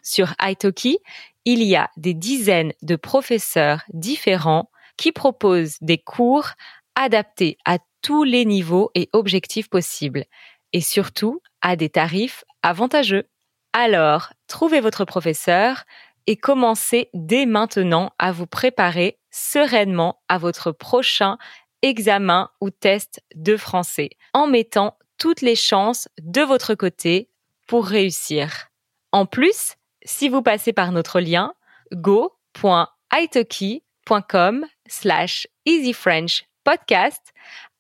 Sur 0.03 0.35
Italki, 0.43 0.99
il 1.45 1.63
y 1.63 1.77
a 1.77 1.91
des 1.97 2.15
dizaines 2.15 2.73
de 2.83 2.97
professeurs 2.97 3.83
différents 3.93 4.71
qui 4.97 5.13
proposent 5.13 5.79
des 5.81 5.99
cours 5.99 6.51
adaptés 6.95 7.57
à 7.65 7.79
tous 8.03 8.25
les 8.25 8.45
niveaux 8.45 8.91
et 8.95 9.09
objectifs 9.13 9.69
possibles 9.69 10.25
et 10.73 10.81
surtout 10.81 11.41
à 11.63 11.77
des 11.77 11.89
tarifs 11.89 12.45
avantageux. 12.63 13.29
Alors, 13.73 14.33
trouvez 14.47 14.81
votre 14.81 15.05
professeur 15.05 15.85
et 16.27 16.37
commencez 16.37 17.09
dès 17.15 17.47
maintenant 17.47 18.13
à 18.19 18.33
vous 18.33 18.47
préparer 18.47 19.19
sereinement 19.31 20.21
à 20.29 20.39
votre 20.39 20.73
prochain 20.73 21.39
examen 21.83 22.51
ou 22.61 22.71
test 22.71 23.23
de 23.35 23.57
français 23.57 24.11
en 24.33 24.47
mettant 24.47 24.97
toutes 25.19 25.41
les 25.41 25.57
chances 25.57 26.09
de 26.21 26.43
votre 26.43 26.75
côté 26.75 27.31
pour 27.67 27.87
réussir. 27.87 28.69
En 29.13 29.27
plus, 29.27 29.75
si 30.03 30.29
vous 30.29 30.43
passez 30.43 30.73
par 30.73 30.93
notre 30.93 31.19
lien 31.21 31.55
go.italki.com 31.93 34.67
slash 34.87 35.49
easyfrenchpodcast, 35.67 37.33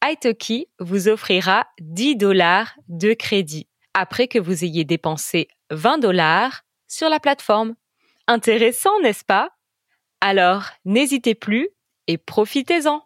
Italki 0.04 0.68
vous 0.78 1.08
offrira 1.08 1.66
10 1.80 2.16
dollars 2.16 2.74
de 2.88 3.14
crédit 3.14 3.68
après 3.94 4.28
que 4.28 4.38
vous 4.38 4.64
ayez 4.64 4.84
dépensé 4.84 5.48
20 5.70 5.96
dollars 5.98 6.62
sur 6.88 7.08
la 7.08 7.20
plateforme. 7.20 7.74
Intéressant, 8.26 8.98
n'est-ce 9.02 9.24
pas? 9.24 9.50
Alors, 10.20 10.64
n'hésitez 10.84 11.34
plus 11.34 11.70
et 12.06 12.18
profitez-en 12.18 13.02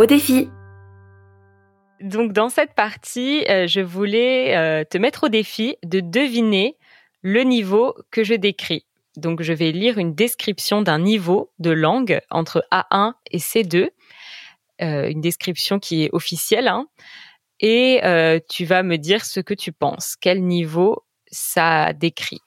au 0.00 0.06
défi. 0.06 0.48
Donc 2.00 2.32
dans 2.32 2.48
cette 2.48 2.72
partie, 2.72 3.44
euh, 3.50 3.66
je 3.66 3.80
voulais 3.80 4.56
euh, 4.56 4.82
te 4.84 4.96
mettre 4.96 5.24
au 5.24 5.28
défi 5.28 5.76
de 5.84 6.00
deviner 6.00 6.78
le 7.20 7.42
niveau 7.42 7.94
que 8.10 8.24
je 8.24 8.32
décris. 8.32 8.86
Donc 9.16 9.42
je 9.42 9.52
vais 9.52 9.72
lire 9.72 9.98
une 9.98 10.14
description 10.14 10.80
d'un 10.80 10.98
niveau 10.98 11.50
de 11.58 11.70
langue 11.70 12.20
entre 12.30 12.64
A1 12.72 13.12
et 13.30 13.38
C2, 13.38 13.90
euh, 14.80 15.10
une 15.10 15.20
description 15.20 15.78
qui 15.78 16.04
est 16.04 16.10
officielle, 16.14 16.68
hein, 16.68 16.86
et 17.60 18.00
tu 18.48 18.64
vas 18.64 18.82
me 18.82 18.96
dire 18.96 19.26
ce 19.26 19.40
que 19.40 19.52
tu 19.52 19.70
penses, 19.70 20.16
quel 20.18 20.42
niveau 20.42 21.04
ça 21.30 21.92
décrit. 21.92 22.40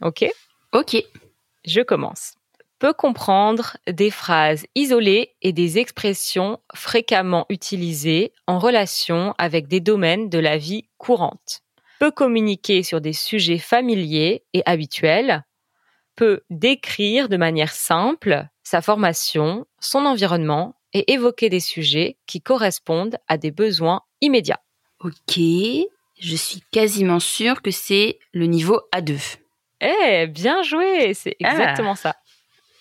Ok? 0.00 0.24
Ok. 0.72 0.96
Je 1.64 1.80
commence 1.80 2.34
peut 2.84 2.92
comprendre 2.92 3.78
des 3.90 4.10
phrases 4.10 4.66
isolées 4.74 5.36
et 5.40 5.54
des 5.54 5.78
expressions 5.78 6.60
fréquemment 6.74 7.46
utilisées 7.48 8.34
en 8.46 8.58
relation 8.58 9.34
avec 9.38 9.68
des 9.68 9.80
domaines 9.80 10.28
de 10.28 10.38
la 10.38 10.58
vie 10.58 10.84
courante, 10.98 11.62
peut 11.98 12.10
communiquer 12.10 12.82
sur 12.82 13.00
des 13.00 13.14
sujets 13.14 13.56
familiers 13.56 14.44
et 14.52 14.62
habituels, 14.66 15.46
peut 16.14 16.42
décrire 16.50 17.30
de 17.30 17.38
manière 17.38 17.72
simple 17.72 18.46
sa 18.62 18.82
formation, 18.82 19.64
son 19.80 20.04
environnement 20.04 20.74
et 20.92 21.10
évoquer 21.10 21.48
des 21.48 21.60
sujets 21.60 22.18
qui 22.26 22.42
correspondent 22.42 23.16
à 23.28 23.38
des 23.38 23.50
besoins 23.50 24.02
immédiats. 24.20 24.60
Ok, 25.00 25.38
je 25.38 26.36
suis 26.36 26.60
quasiment 26.70 27.18
sûre 27.18 27.62
que 27.62 27.70
c'est 27.70 28.18
le 28.34 28.44
niveau 28.44 28.78
A2. 28.94 29.38
Eh, 29.80 30.26
bien 30.26 30.62
joué, 30.62 31.14
c'est 31.14 31.36
ah. 31.42 31.52
exactement 31.52 31.94
ça. 31.94 32.16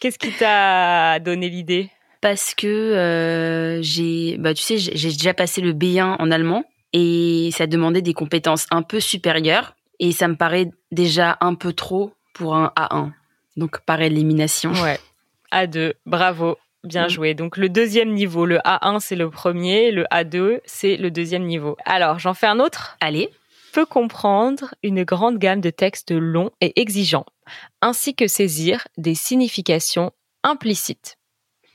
Qu'est-ce 0.04 0.20
qui 0.20 0.32
t'a 0.34 1.18
donné 1.22 1.48
l'idée? 1.48 1.90
Parce 2.20 2.54
que 2.56 2.68
euh, 2.68 3.82
j'ai, 3.82 4.36
bah, 4.38 4.54
tu 4.54 4.62
sais, 4.62 4.78
j'ai 4.78 5.08
déjà 5.08 5.34
passé 5.34 5.62
le 5.62 5.72
B1 5.72 6.18
en 6.20 6.30
allemand 6.30 6.66
et 6.92 7.52
ça 7.54 7.68
demandait 7.68 8.02
des 8.02 8.14
compétences 8.14 8.68
un 8.70 8.82
peu 8.82 9.00
supérieures 9.00 9.78
et 10.00 10.12
ça 10.12 10.28
me 10.28 10.36
paraît 10.36 10.70
déjà 10.92 11.38
un 11.40 11.56
peu 11.56 11.72
trop 11.72 12.12
pour 12.34 12.54
un 12.54 12.74
A1. 12.78 13.12
Donc 13.56 13.80
par 13.86 14.02
élimination. 14.02 14.74
Ouais. 14.74 15.00
A2, 15.54 15.94
bravo. 16.06 16.58
Bien 16.84 17.06
Mm. 17.06 17.10
joué. 17.10 17.34
Donc 17.34 17.56
le 17.56 17.70
deuxième 17.70 18.12
niveau, 18.12 18.46
le 18.46 18.58
A1 18.58 19.00
c'est 19.00 19.16
le 19.16 19.30
premier, 19.30 19.92
le 19.92 20.04
A2 20.12 20.60
c'est 20.66 20.98
le 20.98 21.12
deuxième 21.12 21.44
niveau. 21.44 21.78
Alors 21.86 22.20
j'en 22.20 22.34
fais 22.34 22.48
un 22.48 22.60
autre? 22.60 22.98
Allez. 23.00 23.30
Peut 23.74 23.86
comprendre 23.88 24.76
une 24.84 25.04
grande 25.04 25.40
gamme 25.40 25.60
de 25.60 25.72
textes 25.72 26.12
longs 26.12 26.52
et 26.62 26.80
exigeants, 26.80 27.26
ainsi 27.82 28.14
que 28.14 28.28
saisir 28.28 28.88
des 28.98 29.16
significations 29.16 30.12
implicites. 30.44 31.18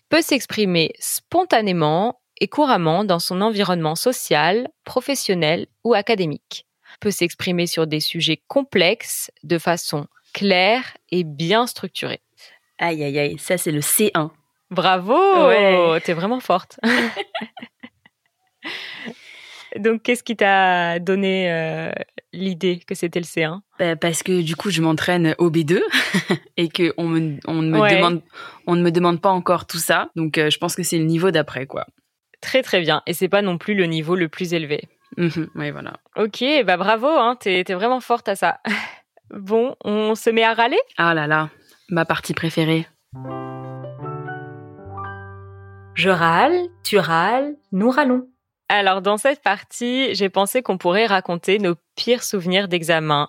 Peut 0.08 0.22
s'exprimer 0.22 0.92
spontanément 1.00 2.20
et 2.40 2.46
couramment 2.46 3.02
dans 3.02 3.18
son 3.18 3.40
environnement 3.40 3.96
social, 3.96 4.68
professionnel 4.84 5.66
ou 5.82 5.92
académique. 5.92 6.66
Peut 7.00 7.10
s'exprimer 7.10 7.66
sur 7.66 7.88
des 7.88 7.98
sujets 7.98 8.40
complexes 8.46 9.32
de 9.42 9.58
façon 9.58 10.06
claire 10.32 10.96
et 11.10 11.24
bien 11.24 11.66
structurée. 11.66 12.20
Aïe, 12.78 13.02
aïe, 13.02 13.18
aïe. 13.18 13.38
Ça, 13.40 13.58
c'est 13.58 13.72
le 13.72 13.80
C1. 13.80 14.30
Bravo 14.70 15.48
Ouais. 15.48 16.00
T'es 16.02 16.12
vraiment 16.12 16.38
forte. 16.38 16.78
Donc, 19.78 20.02
qu'est-ce 20.02 20.22
qui 20.22 20.36
t'a 20.36 20.98
donné 20.98 21.50
euh, 21.52 21.90
l'idée 22.32 22.80
que 22.86 22.94
c'était 22.94 23.20
le 23.20 23.24
C1 23.24 23.60
Bah, 23.78 23.96
parce 23.96 24.22
que 24.22 24.42
du 24.42 24.56
coup, 24.56 24.70
je 24.70 24.82
m'entraîne 24.82 25.34
au 25.38 25.50
B2 25.50 25.80
et 26.56 26.68
que 26.68 26.92
on 26.98 27.08
me, 27.08 27.36
on 27.46 27.62
ne 27.62 27.70
me 27.70 27.80
Ouais. 27.80 27.94
demande, 27.96 28.22
on 28.66 28.76
ne 28.76 28.82
me 28.82 28.90
demande 28.90 29.20
pas 29.20 29.30
encore 29.30 29.66
tout 29.66 29.78
ça. 29.78 30.10
Donc, 30.16 30.38
euh, 30.38 30.50
je 30.50 30.58
pense 30.58 30.74
que 30.74 30.82
c'est 30.82 30.98
le 30.98 31.04
niveau 31.04 31.30
d'après, 31.30 31.66
quoi. 31.66 31.86
Très 32.40 32.62
très 32.62 32.80
bien. 32.80 33.02
Et 33.06 33.14
c'est 33.14 33.28
pas 33.28 33.42
non 33.42 33.58
plus 33.58 33.74
le 33.74 33.86
niveau 33.86 34.14
le 34.14 34.28
plus 34.28 34.52
élevé. 34.54 34.82
Mhm, 35.16 35.48
ouais, 35.54 35.70
voilà. 35.70 35.94
Ok, 36.16 36.44
bah 36.66 36.76
bravo, 36.76 37.06
hein, 37.08 37.36
t'es 37.40 37.64
t'es 37.64 37.74
vraiment 37.74 38.00
forte 38.00 38.28
à 38.28 38.36
ça. 38.36 38.58
Bon, 39.30 39.74
on 39.84 40.14
se 40.14 40.30
met 40.30 40.42
à 40.42 40.54
râler? 40.54 40.78
Ah 40.96 41.12
là 41.12 41.26
là, 41.26 41.50
ma 41.90 42.04
partie 42.06 42.32
préférée. 42.32 42.86
Je 45.94 46.08
râle, 46.10 46.56
tu 46.84 46.98
râles, 46.98 47.54
nous 47.72 47.90
râlons. 47.90 48.26
Alors, 48.68 49.00
dans 49.00 49.16
cette 49.16 49.42
partie, 49.42 50.14
j'ai 50.14 50.28
pensé 50.28 50.62
qu'on 50.62 50.76
pourrait 50.76 51.06
raconter 51.06 51.58
nos 51.58 51.74
pires 51.96 52.22
souvenirs 52.22 52.68
d'examen 52.68 53.28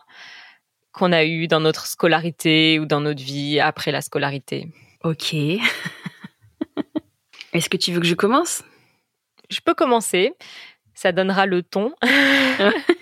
qu'on 0.92 1.14
a 1.14 1.24
eu 1.24 1.48
dans 1.48 1.62
notre 1.62 1.86
scolarité 1.86 2.80
ou 2.80 2.86
dans 2.86 3.00
notre 3.00 3.24
vie 3.24 3.60
après 3.60 3.92
la 3.92 4.02
scolarité. 4.02 4.68
Ok. 5.04 5.34
Est-ce 7.54 7.70
que 7.70 7.78
tu 7.78 7.94
veux 7.94 8.02
que 8.02 8.06
je 8.06 8.16
commence? 8.16 8.64
Je 9.50 9.62
peux 9.62 9.74
commencer. 9.74 10.34
Ça 10.94 11.12
donnera 11.12 11.46
le 11.46 11.64
ton. 11.64 11.94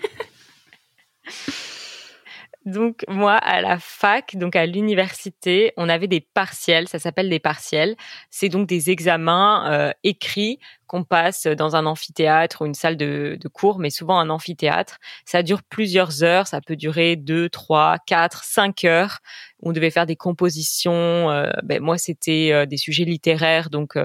donc 2.68 3.04
moi 3.08 3.34
à 3.34 3.60
la 3.60 3.78
fac, 3.78 4.36
donc 4.36 4.54
à 4.54 4.66
l'université, 4.66 5.72
on 5.76 5.88
avait 5.88 6.06
des 6.06 6.20
partiels. 6.20 6.86
Ça 6.88 6.98
s'appelle 6.98 7.28
des 7.28 7.40
partiels. 7.40 7.96
C'est 8.30 8.48
donc 8.48 8.68
des 8.68 8.90
examens 8.90 9.70
euh, 9.72 9.92
écrits 10.04 10.58
qu'on 10.86 11.04
passe 11.04 11.46
dans 11.46 11.76
un 11.76 11.86
amphithéâtre 11.86 12.62
ou 12.62 12.66
une 12.66 12.74
salle 12.74 12.96
de, 12.96 13.38
cours, 13.52 13.78
mais 13.78 13.90
souvent 13.90 14.18
un 14.18 14.30
amphithéâtre. 14.30 14.98
Ça 15.24 15.42
dure 15.42 15.62
plusieurs 15.62 16.22
heures. 16.22 16.46
Ça 16.46 16.60
peut 16.60 16.76
durer 16.76 17.16
deux, 17.16 17.48
trois, 17.48 17.96
quatre, 18.06 18.44
cinq 18.44 18.84
heures. 18.84 19.18
On 19.60 19.72
devait 19.72 19.90
faire 19.90 20.06
des 20.06 20.16
compositions. 20.16 21.30
euh, 21.30 21.50
ben, 21.62 21.82
moi, 21.82 21.98
c'était 21.98 22.50
euh, 22.52 22.66
des 22.66 22.76
sujets 22.76 23.04
littéraires, 23.04 23.70
donc 23.70 23.98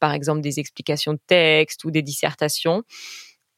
par 0.00 0.12
exemple 0.12 0.40
des 0.40 0.58
explications 0.60 1.12
de 1.12 1.20
texte 1.26 1.84
ou 1.84 1.90
des 1.90 2.02
dissertations. 2.02 2.82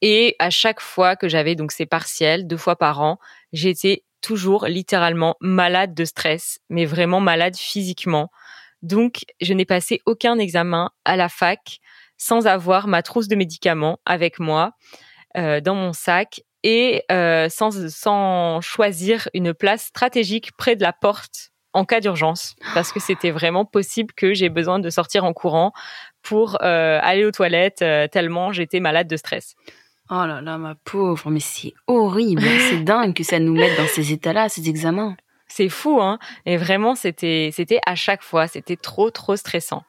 Et 0.01 0.35
à 0.39 0.49
chaque 0.49 0.79
fois 0.79 1.15
que 1.15 1.27
j'avais 1.27 1.55
donc 1.55 1.71
ces 1.71 1.85
partiels, 1.85 2.47
deux 2.47 2.57
fois 2.57 2.77
par 2.77 3.01
an, 3.01 3.19
j'étais 3.51 4.03
toujours 4.21 4.65
littéralement 4.65 5.35
malade 5.41 5.93
de 5.93 6.05
stress, 6.05 6.59
mais 6.69 6.85
vraiment 6.85 7.19
malade 7.19 7.55
physiquement. 7.55 8.29
Donc, 8.81 9.21
je 9.41 9.53
n'ai 9.53 9.65
passé 9.65 10.01
aucun 10.05 10.39
examen 10.39 10.91
à 11.05 11.15
la 11.15 11.29
fac 11.29 11.79
sans 12.17 12.47
avoir 12.47 12.87
ma 12.87 13.01
trousse 13.01 13.27
de 13.27 13.35
médicaments 13.35 13.99
avec 14.05 14.39
moi 14.39 14.73
euh, 15.37 15.61
dans 15.61 15.75
mon 15.75 15.93
sac 15.93 16.41
et 16.63 17.03
euh, 17.11 17.47
sans, 17.49 17.89
sans 17.89 18.61
choisir 18.61 19.29
une 19.33 19.53
place 19.53 19.85
stratégique 19.85 20.51
près 20.57 20.75
de 20.75 20.83
la 20.83 20.93
porte 20.93 21.51
en 21.71 21.85
cas 21.85 21.99
d'urgence, 21.99 22.55
parce 22.73 22.91
que 22.91 22.99
c'était 22.99 23.29
vraiment 23.29 23.63
possible 23.63 24.11
que 24.15 24.33
j'ai 24.33 24.49
besoin 24.49 24.79
de 24.79 24.89
sortir 24.89 25.23
en 25.23 25.33
courant 25.33 25.71
pour 26.23 26.57
euh, 26.63 26.99
aller 27.03 27.25
aux 27.25 27.31
toilettes 27.31 27.85
tellement 28.11 28.51
j'étais 28.51 28.79
malade 28.79 29.07
de 29.07 29.15
stress. 29.15 29.55
Oh 30.11 30.25
là 30.25 30.41
là, 30.41 30.57
ma 30.57 30.75
pauvre, 30.75 31.29
mais 31.29 31.39
c'est 31.39 31.73
horrible. 31.87 32.41
c'est 32.69 32.83
dingue 32.83 33.13
que 33.13 33.23
ça 33.23 33.39
nous 33.39 33.53
mette 33.53 33.77
dans 33.77 33.87
ces 33.87 34.11
états-là, 34.11 34.49
ces 34.49 34.67
examens. 34.67 35.15
C'est 35.47 35.69
fou, 35.69 35.99
hein 36.01 36.19
Et 36.45 36.57
vraiment, 36.57 36.95
c'était, 36.95 37.49
c'était 37.53 37.79
à 37.85 37.95
chaque 37.95 38.23
fois, 38.23 38.47
c'était 38.47 38.75
trop, 38.75 39.11
trop 39.11 39.35
stressant. 39.35 39.83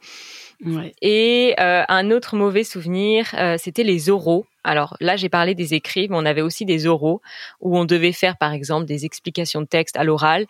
Ouais. 0.65 0.95
Et 1.01 1.55
euh, 1.59 1.85
un 1.89 2.11
autre 2.11 2.37
mauvais 2.37 2.65
souvenir, 2.65 3.31
euh, 3.35 3.57
c'était 3.59 3.83
les 3.83 4.11
oraux. 4.11 4.47
Alors 4.63 4.97
là, 5.01 5.17
j'ai 5.17 5.31
parlé 5.31 5.55
des 5.55 5.73
écrits, 5.73 6.09
mais 6.09 6.17
on 6.19 6.27
avait 6.27 6.43
aussi 6.43 6.67
des 6.67 6.87
oraux 6.87 7.23
où 7.61 7.79
on 7.79 7.87
devait 7.87 8.13
faire, 8.13 8.37
par 8.37 8.53
exemple, 8.53 8.85
des 8.87 9.07
explications 9.07 9.63
de 9.63 9.67
texte 9.67 9.97
à 9.97 10.05
l'oral. 10.05 10.47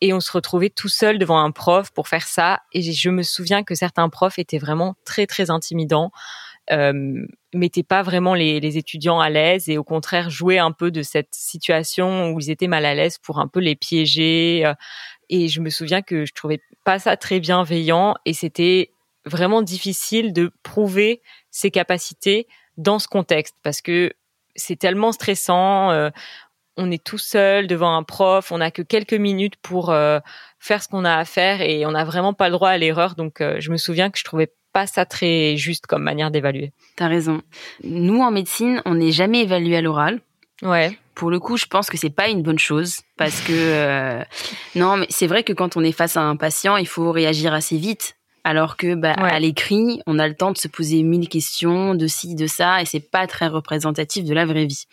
Et 0.00 0.12
on 0.12 0.18
se 0.18 0.32
retrouvait 0.32 0.70
tout 0.70 0.88
seul 0.88 1.18
devant 1.18 1.38
un 1.38 1.52
prof 1.52 1.92
pour 1.92 2.08
faire 2.08 2.26
ça. 2.26 2.60
Et 2.72 2.82
je 2.82 3.10
me 3.10 3.22
souviens 3.22 3.62
que 3.62 3.76
certains 3.76 4.08
profs 4.08 4.40
étaient 4.40 4.58
vraiment 4.58 4.96
très, 5.04 5.28
très 5.28 5.48
intimidants. 5.48 6.10
Euh, 6.70 7.26
mettaient 7.54 7.82
pas 7.82 8.02
vraiment 8.02 8.34
les, 8.34 8.78
étudiants 8.78 9.20
à 9.20 9.28
l'aise 9.28 9.68
et 9.68 9.78
au 9.78 9.84
contraire 9.84 10.30
jouaient 10.30 10.58
un 10.58 10.70
peu 10.72 10.90
de 10.90 11.02
cette 11.02 11.34
situation 11.34 12.30
où 12.30 12.40
ils 12.40 12.50
étaient 12.50 12.68
mal 12.68 12.86
à 12.86 12.94
l'aise 12.94 13.18
pour 13.18 13.40
un 13.40 13.48
peu 13.48 13.60
les 13.60 13.74
piéger. 13.74 14.62
euh, 14.64 14.74
Et 15.28 15.48
je 15.48 15.60
me 15.60 15.70
souviens 15.70 16.02
que 16.02 16.24
je 16.24 16.32
trouvais 16.32 16.60
pas 16.84 16.98
ça 16.98 17.16
très 17.16 17.40
bienveillant 17.40 18.14
et 18.24 18.32
c'était 18.32 18.92
vraiment 19.26 19.62
difficile 19.62 20.32
de 20.32 20.52
prouver 20.62 21.20
ses 21.50 21.70
capacités 21.70 22.46
dans 22.76 22.98
ce 22.98 23.08
contexte 23.08 23.56
parce 23.62 23.82
que 23.82 24.12
c'est 24.56 24.76
tellement 24.76 25.12
stressant. 25.12 25.90
euh, 25.90 26.10
on 26.78 26.90
est 26.90 27.04
tout 27.04 27.18
seul 27.18 27.66
devant 27.66 27.94
un 27.96 28.02
prof, 28.02 28.50
on 28.50 28.58
n'a 28.58 28.70
que 28.70 28.82
quelques 28.82 29.12
minutes 29.14 29.56
pour 29.56 29.90
euh, 29.90 30.20
faire 30.58 30.82
ce 30.82 30.88
qu'on 30.88 31.04
a 31.04 31.16
à 31.16 31.24
faire 31.26 31.60
et 31.60 31.84
on 31.86 31.90
n'a 31.92 32.04
vraiment 32.04 32.34
pas 32.34 32.48
le 32.48 32.52
droit 32.52 32.70
à 32.70 32.78
l'erreur. 32.78 33.14
Donc, 33.14 33.40
je 33.40 33.70
me 33.70 33.76
souviens 33.76 34.10
que 34.10 34.18
je 34.18 34.24
trouvais 34.24 34.50
pas 34.72 34.86
ça 34.86 35.04
très 35.04 35.56
juste 35.56 35.86
comme 35.86 36.02
manière 36.02 36.30
d'évaluer. 36.30 36.72
T'as 36.96 37.08
raison. 37.08 37.42
Nous, 37.84 38.20
en 38.20 38.30
médecine, 38.30 38.82
on 38.84 38.94
n'est 38.94 39.12
jamais 39.12 39.42
évalué 39.42 39.76
à 39.76 39.80
l'oral. 39.82 40.20
Ouais, 40.62 40.96
Pour 41.16 41.30
le 41.30 41.40
coup, 41.40 41.56
je 41.56 41.66
pense 41.66 41.90
que 41.90 41.96
c'est 41.96 42.08
pas 42.10 42.28
une 42.28 42.42
bonne 42.42 42.58
chose 42.58 43.00
parce 43.16 43.40
que 43.40 43.52
euh, 43.52 44.22
non, 44.76 44.96
mais 44.96 45.06
c'est 45.10 45.26
vrai 45.26 45.42
que 45.42 45.52
quand 45.52 45.76
on 45.76 45.82
est 45.82 45.90
face 45.92 46.16
à 46.16 46.22
un 46.22 46.36
patient, 46.36 46.76
il 46.76 46.86
faut 46.86 47.10
réagir 47.10 47.52
assez 47.52 47.76
vite. 47.76 48.16
Alors 48.44 48.76
que 48.76 48.94
bah, 48.96 49.14
Ouais. 49.20 49.30
à 49.30 49.38
l'écrit, 49.38 50.00
on 50.06 50.18
a 50.18 50.26
le 50.26 50.34
temps 50.34 50.50
de 50.50 50.58
se 50.58 50.66
poser 50.66 51.04
mille 51.04 51.28
questions 51.28 51.94
de 51.94 52.06
ci, 52.08 52.34
de 52.34 52.48
ça, 52.48 52.82
et 52.82 52.84
c'est 52.86 52.98
pas 52.98 53.28
très 53.28 53.46
représentatif 53.46 54.24
de 54.24 54.34
la 54.34 54.46
vraie 54.46 54.64
vie. 54.66 54.84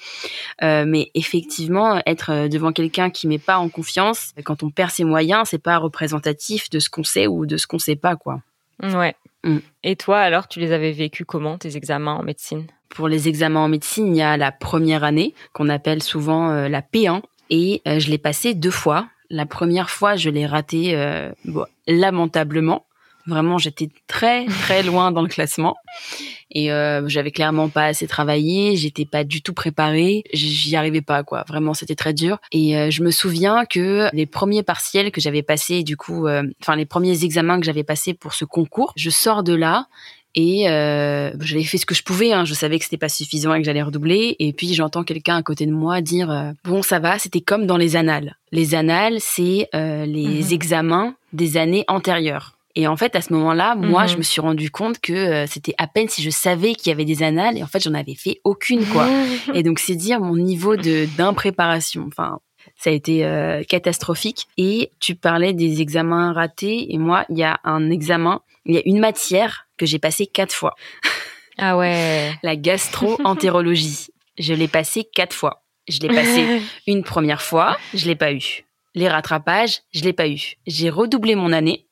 Euh, 0.61 0.85
mais 0.87 1.09
effectivement, 1.15 1.99
être 2.05 2.31
euh, 2.31 2.47
devant 2.47 2.71
quelqu'un 2.73 3.09
qui 3.09 3.27
met 3.27 3.39
pas 3.39 3.57
en 3.57 3.69
confiance, 3.69 4.33
quand 4.43 4.61
on 4.61 4.69
perd 4.69 4.91
ses 4.91 5.03
moyens, 5.03 5.47
c'est 5.49 5.61
pas 5.63 5.77
représentatif 5.77 6.69
de 6.69 6.77
ce 6.79 6.89
qu'on 6.91 7.03
sait 7.03 7.25
ou 7.25 7.47
de 7.47 7.57
ce 7.57 7.65
qu'on 7.65 7.79
sait 7.79 7.95
pas, 7.95 8.15
quoi. 8.15 8.41
ouais. 8.83 9.15
Mm. 9.43 9.57
Et 9.83 9.95
toi, 9.95 10.19
alors, 10.19 10.47
tu 10.47 10.59
les 10.59 10.71
avais 10.71 10.91
vécus 10.91 11.25
comment, 11.27 11.57
tes 11.57 11.77
examens 11.77 12.13
en 12.13 12.23
médecine? 12.23 12.67
Pour 12.89 13.07
les 13.07 13.27
examens 13.27 13.61
en 13.61 13.69
médecine, 13.69 14.15
il 14.15 14.17
y 14.17 14.21
a 14.21 14.37
la 14.37 14.51
première 14.51 15.03
année 15.03 15.33
qu'on 15.53 15.69
appelle 15.69 16.01
souvent 16.01 16.51
euh, 16.51 16.67
la 16.67 16.81
P1 16.81 17.21
et 17.49 17.81
euh, 17.87 17.99
je 17.99 18.09
l'ai 18.09 18.17
passé 18.17 18.53
deux 18.53 18.71
fois. 18.71 19.07
La 19.29 19.45
première 19.45 19.89
fois, 19.89 20.15
je 20.15 20.29
l'ai 20.29 20.47
raté 20.47 20.95
euh, 20.95 21.31
bon, 21.45 21.65
lamentablement. 21.87 22.85
Vraiment, 23.29 23.57
j'étais 23.57 23.89
très 24.07 24.45
très 24.45 24.83
loin 24.83 25.11
dans 25.11 25.21
le 25.21 25.27
classement 25.29 25.75
et 26.51 26.71
euh, 26.71 27.07
j'avais 27.07 27.31
clairement 27.31 27.69
pas 27.69 27.85
assez 27.85 28.07
travaillé. 28.07 28.75
J'étais 28.75 29.05
pas 29.05 29.23
du 29.23 29.41
tout 29.41 29.53
préparée. 29.53 30.23
J'y 30.33 30.75
arrivais 30.75 31.01
pas 31.01 31.23
quoi. 31.23 31.45
Vraiment, 31.47 31.73
c'était 31.73 31.95
très 31.95 32.13
dur. 32.13 32.39
Et 32.51 32.75
euh, 32.77 32.89
je 32.89 33.03
me 33.03 33.11
souviens 33.11 33.65
que 33.65 34.09
les 34.13 34.25
premiers 34.25 34.63
partiels 34.63 35.11
que 35.11 35.21
j'avais 35.21 35.43
passés, 35.43 35.83
du 35.83 35.95
coup, 35.95 36.27
euh, 36.27 36.43
enfin 36.61 36.75
les 36.75 36.85
premiers 36.85 37.23
examens 37.23 37.59
que 37.59 37.65
j'avais 37.65 37.83
passés 37.83 38.13
pour 38.13 38.33
ce 38.33 38.45
concours, 38.45 38.91
je 38.95 39.09
sors 39.11 39.43
de 39.43 39.53
là 39.53 39.87
et 40.35 40.69
euh, 40.69 41.31
j'avais 41.39 41.63
fait 41.63 41.77
ce 41.79 41.85
que 41.87 41.95
je 41.95 42.03
pouvais. 42.03 42.33
Hein. 42.33 42.45
Je 42.45 42.53
savais 42.53 42.77
que 42.77 42.83
c'était 42.83 42.97
pas 42.97 43.09
suffisant 43.09 43.53
et 43.53 43.59
que 43.59 43.65
j'allais 43.65 43.81
redoubler. 43.81 44.35
Et 44.39 44.53
puis 44.53 44.73
j'entends 44.73 45.03
quelqu'un 45.03 45.37
à 45.37 45.43
côté 45.43 45.65
de 45.65 45.71
moi 45.71 46.01
dire 46.01 46.29
euh, 46.31 46.51
bon 46.63 46.81
ça 46.81 46.99
va. 46.99 47.17
C'était 47.19 47.41
comme 47.41 47.65
dans 47.67 47.77
les 47.77 47.95
annales. 47.95 48.35
Les 48.51 48.73
annales, 48.75 49.17
c'est 49.19 49.67
euh, 49.75 50.05
les 50.05 50.43
Mhm. 50.43 50.51
examens 50.53 51.15
des 51.33 51.57
années 51.57 51.83
antérieures. 51.87 52.55
Et 52.75 52.87
en 52.87 52.95
fait, 52.95 53.15
à 53.15 53.21
ce 53.21 53.33
moment-là, 53.33 53.75
moi, 53.75 54.03
Mhm. 54.03 54.07
je 54.09 54.17
me 54.17 54.21
suis 54.21 54.41
rendu 54.41 54.69
compte 54.71 54.99
que 54.99 55.11
euh, 55.13 55.45
c'était 55.47 55.73
à 55.77 55.87
peine 55.87 56.07
si 56.07 56.21
je 56.21 56.29
savais 56.29 56.75
qu'il 56.75 56.89
y 56.89 56.91
avait 56.93 57.05
des 57.05 57.23
annales. 57.23 57.57
Et 57.57 57.63
en 57.63 57.67
fait, 57.67 57.79
j'en 57.83 57.93
avais 57.95 58.15
fait 58.15 58.39
aucune, 58.43 58.85
quoi. 58.85 59.07
Et 59.55 59.63
donc, 59.63 59.79
c'est 59.79 59.95
dire 59.95 60.19
mon 60.19 60.35
niveau 60.37 60.75
de 60.75 61.07
d'impréparation. 61.17 62.05
Enfin, 62.07 62.39
ça 62.77 62.89
a 62.91 62.93
été 62.93 63.25
euh, 63.25 63.63
catastrophique. 63.63 64.47
Et 64.57 64.91
tu 64.99 65.15
parlais 65.15 65.53
des 65.53 65.81
examens 65.81 66.31
ratés. 66.33 66.93
Et 66.93 66.97
moi, 66.99 67.25
il 67.29 67.37
y 67.39 67.43
a 67.43 67.59
un 67.63 67.89
examen, 67.89 68.41
il 68.65 68.75
y 68.75 68.77
a 68.77 68.81
une 68.85 68.99
matière 68.99 69.65
que 69.77 69.85
j'ai 69.87 69.99
passé 69.99 70.27
quatre 70.27 70.53
fois. 70.53 70.75
Ah 71.57 71.75
ouais. 71.75 72.31
La 72.43 72.55
gastro-entérologie. 72.55 74.07
je 74.37 74.53
l'ai 74.53 74.67
passé 74.67 75.03
quatre 75.03 75.33
fois. 75.33 75.63
Je 75.87 75.99
l'ai 76.01 76.07
passé 76.09 76.61
une 76.87 77.03
première 77.03 77.41
fois, 77.41 77.77
je 77.95 78.05
l'ai 78.05 78.15
pas 78.15 78.31
eu. 78.31 78.63
les 78.95 79.09
rattrapages, 79.09 79.81
je 79.91 80.01
l'ai 80.03 80.13
pas 80.13 80.27
eu. 80.27 80.53
J'ai 80.67 80.89
redoublé 80.91 81.33
mon 81.35 81.51
année. 81.51 81.87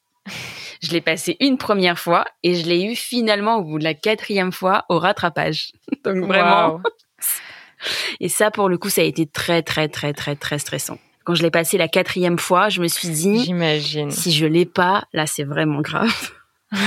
Je 0.82 0.92
l'ai 0.92 1.02
passé 1.02 1.38
une 1.40 1.58
première 1.58 1.98
fois 1.98 2.26
et 2.44 2.56
je 2.56 2.68
l'ai 2.68 2.84
eu 2.84 2.96
finalement 2.96 3.58
au 3.58 3.64
bout 3.64 3.80
de 3.80 3.84
la 3.84 3.94
quatrième 3.94 4.52
fois 4.52 4.86
au 4.90 5.00
rattrapage. 5.00 5.72
Donc 6.04 6.26
vraiment. 6.26 6.76
Wow. 6.76 6.82
Et 8.20 8.30
ça, 8.30 8.50
pour 8.50 8.70
le 8.70 8.78
coup, 8.78 8.90
ça 8.90 9.02
a 9.02 9.04
été 9.04 9.28
très, 9.28 9.62
très, 9.62 9.88
très, 9.88 10.12
très, 10.14 10.36
très 10.36 10.58
stressant. 10.58 10.98
Quand 11.26 11.36
je 11.36 11.44
l'ai 11.44 11.52
passé 11.52 11.78
la 11.78 11.88
quatrième 11.88 12.40
fois, 12.40 12.70
je 12.70 12.82
me 12.82 12.88
suis 12.88 13.10
dit, 13.10 13.44
J'imagine. 13.44 14.10
si 14.10 14.32
je 14.32 14.46
l'ai 14.46 14.66
pas, 14.66 15.04
là, 15.14 15.28
c'est 15.28 15.44
vraiment 15.44 15.82
grave. 15.82 16.32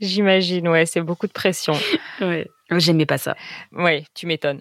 J'imagine, 0.00 0.68
ouais, 0.68 0.86
c'est 0.86 1.00
beaucoup 1.00 1.26
de 1.26 1.32
pression. 1.32 1.74
Ouais. 2.20 2.46
J'aimais 2.70 3.06
pas 3.06 3.18
ça. 3.18 3.36
Ouais, 3.72 4.04
tu 4.14 4.26
m'étonnes. 4.26 4.60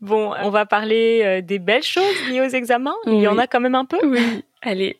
bon, 0.00 0.34
on 0.42 0.50
va 0.50 0.66
parler 0.66 1.22
euh, 1.24 1.40
des 1.40 1.58
belles 1.58 1.82
choses 1.82 2.28
liées 2.28 2.40
aux 2.40 2.48
examens. 2.48 2.94
Il 3.06 3.20
y 3.20 3.28
en 3.28 3.38
a 3.38 3.46
quand 3.46 3.60
même 3.60 3.74
un 3.74 3.84
peu. 3.84 3.98
Oui. 4.04 4.44
Allez. 4.62 4.96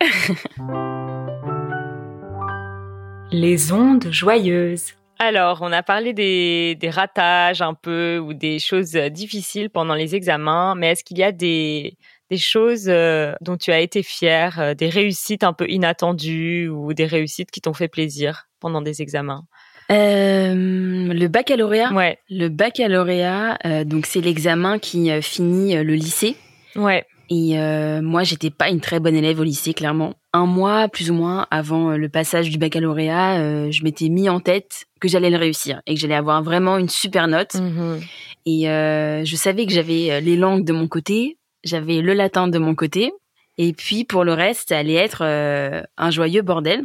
Les 3.32 3.72
ondes 3.72 4.08
joyeuses. 4.10 4.92
Alors, 5.18 5.60
on 5.62 5.72
a 5.72 5.82
parlé 5.82 6.12
des, 6.12 6.76
des 6.78 6.90
ratages 6.90 7.62
un 7.62 7.74
peu 7.74 8.18
ou 8.18 8.34
des 8.34 8.58
choses 8.58 8.94
euh, 8.96 9.08
difficiles 9.08 9.70
pendant 9.70 9.94
les 9.94 10.14
examens, 10.14 10.74
mais 10.74 10.90
est-ce 10.90 11.02
qu'il 11.04 11.16
y 11.18 11.22
a 11.22 11.32
des, 11.32 11.96
des 12.30 12.36
choses 12.36 12.88
euh, 12.88 13.32
dont 13.40 13.56
tu 13.56 13.70
as 13.72 13.80
été 13.80 14.02
fière, 14.02 14.60
euh, 14.60 14.74
des 14.74 14.88
réussites 14.88 15.44
un 15.44 15.52
peu 15.52 15.66
inattendues 15.68 16.68
ou 16.68 16.92
des 16.92 17.06
réussites 17.06 17.50
qui 17.50 17.60
t'ont 17.60 17.72
fait 17.72 17.88
plaisir 17.88 18.48
pendant 18.60 18.82
des 18.82 19.00
examens? 19.00 19.44
Euh, 19.90 20.54
le 20.54 21.26
baccalauréat. 21.28 21.92
Ouais, 21.92 22.18
Le 22.28 22.48
baccalauréat, 22.48 23.58
euh, 23.64 23.84
donc 23.84 24.06
c'est 24.06 24.20
l'examen 24.20 24.78
qui 24.78 25.10
euh, 25.10 25.20
finit 25.20 25.76
euh, 25.76 25.84
le 25.84 25.94
lycée. 25.94 26.36
ouais, 26.76 27.04
Et 27.34 27.58
euh, 27.58 28.02
moi, 28.02 28.24
j'étais 28.24 28.50
pas 28.50 28.68
une 28.68 28.82
très 28.82 29.00
bonne 29.00 29.14
élève 29.14 29.40
au 29.40 29.42
lycée, 29.42 29.72
clairement. 29.72 30.12
Un 30.34 30.44
mois, 30.44 30.88
plus 30.88 31.10
ou 31.10 31.14
moins, 31.14 31.46
avant 31.50 31.92
euh, 31.92 31.96
le 31.96 32.10
passage 32.10 32.50
du 32.50 32.58
baccalauréat, 32.58 33.38
euh, 33.38 33.70
je 33.70 33.82
m'étais 33.84 34.10
mis 34.10 34.28
en 34.28 34.38
tête 34.38 34.84
que 35.00 35.08
j'allais 35.08 35.30
le 35.30 35.38
réussir 35.38 35.80
et 35.86 35.94
que 35.94 36.00
j'allais 36.00 36.14
avoir 36.14 36.42
vraiment 36.42 36.76
une 36.76 36.90
super 36.90 37.28
note. 37.28 37.54
Mhm. 37.54 38.00
Et 38.44 38.68
euh, 38.68 39.24
je 39.24 39.34
savais 39.36 39.64
que 39.64 39.72
j'avais 39.72 40.20
les 40.20 40.36
langues 40.36 40.66
de 40.66 40.74
mon 40.74 40.88
côté, 40.88 41.38
j'avais 41.64 42.02
le 42.02 42.12
latin 42.12 42.48
de 42.48 42.58
mon 42.58 42.74
côté. 42.74 43.14
Et 43.56 43.72
puis 43.72 44.04
pour 44.04 44.24
le 44.24 44.34
reste, 44.34 44.68
ça 44.68 44.78
allait 44.78 44.92
être 44.92 45.22
un 45.22 46.10
joyeux 46.10 46.42
bordel. 46.42 46.82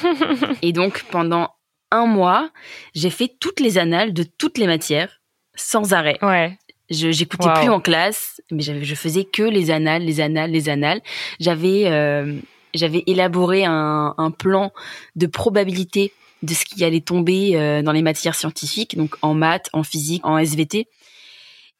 et 0.62 0.72
donc 0.72 1.04
pendant 1.10 1.50
un 1.90 2.06
mois, 2.06 2.48
j'ai 2.94 3.10
fait 3.10 3.36
toutes 3.38 3.60
les 3.60 3.76
annales 3.76 4.14
de 4.14 4.22
toutes 4.22 4.56
les 4.56 4.66
matières 4.66 5.20
sans 5.56 5.92
arrêt. 5.92 6.18
ouais, 6.22 6.56
Je 6.90 7.10
j'écoutais 7.12 7.46
Wow. 7.48 7.54
plus 7.54 7.68
en 7.70 7.80
classe, 7.80 8.40
mais 8.50 8.62
je 8.62 8.94
faisais 8.94 9.24
que 9.24 9.42
les 9.42 9.70
annales, 9.70 10.02
les 10.02 10.20
annales, 10.20 10.50
les 10.50 10.68
annales. 10.68 11.00
J'avais 11.40 11.84
euh, 11.86 12.36
j'avais 12.74 13.02
élaboré 13.06 13.64
un, 13.64 14.14
un 14.18 14.30
plan 14.30 14.72
de 15.16 15.26
probabilité 15.26 16.12
de 16.42 16.52
ce 16.52 16.64
qui 16.66 16.84
allait 16.84 17.00
tomber 17.00 17.52
euh, 17.54 17.80
dans 17.82 17.92
les 17.92 18.02
matières 18.02 18.34
scientifiques, 18.34 18.96
donc 18.98 19.16
en 19.22 19.32
maths, 19.32 19.70
en 19.72 19.82
physique, 19.82 20.26
en 20.26 20.36
SVT, 20.36 20.86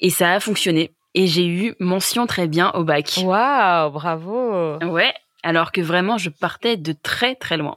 et 0.01 0.11
ça 0.11 0.33
a 0.33 0.40
fonctionné. 0.40 0.93
Et 1.14 1.27
j'ai 1.27 1.47
eu 1.47 1.75
mention 1.81 2.27
très 2.27 2.49
bien 2.49 2.71
au 2.73 2.83
bac. 2.83 3.21
Waouh, 3.23 3.90
bravo. 3.90 4.79
Ouais, 4.90 5.12
alors 5.43 5.71
que 5.71 5.81
vraiment 5.83 6.17
je 6.17 6.31
partais 6.31 6.77
de 6.79 6.93
très 6.93 7.35
très 7.35 7.57
loin. 7.59 7.77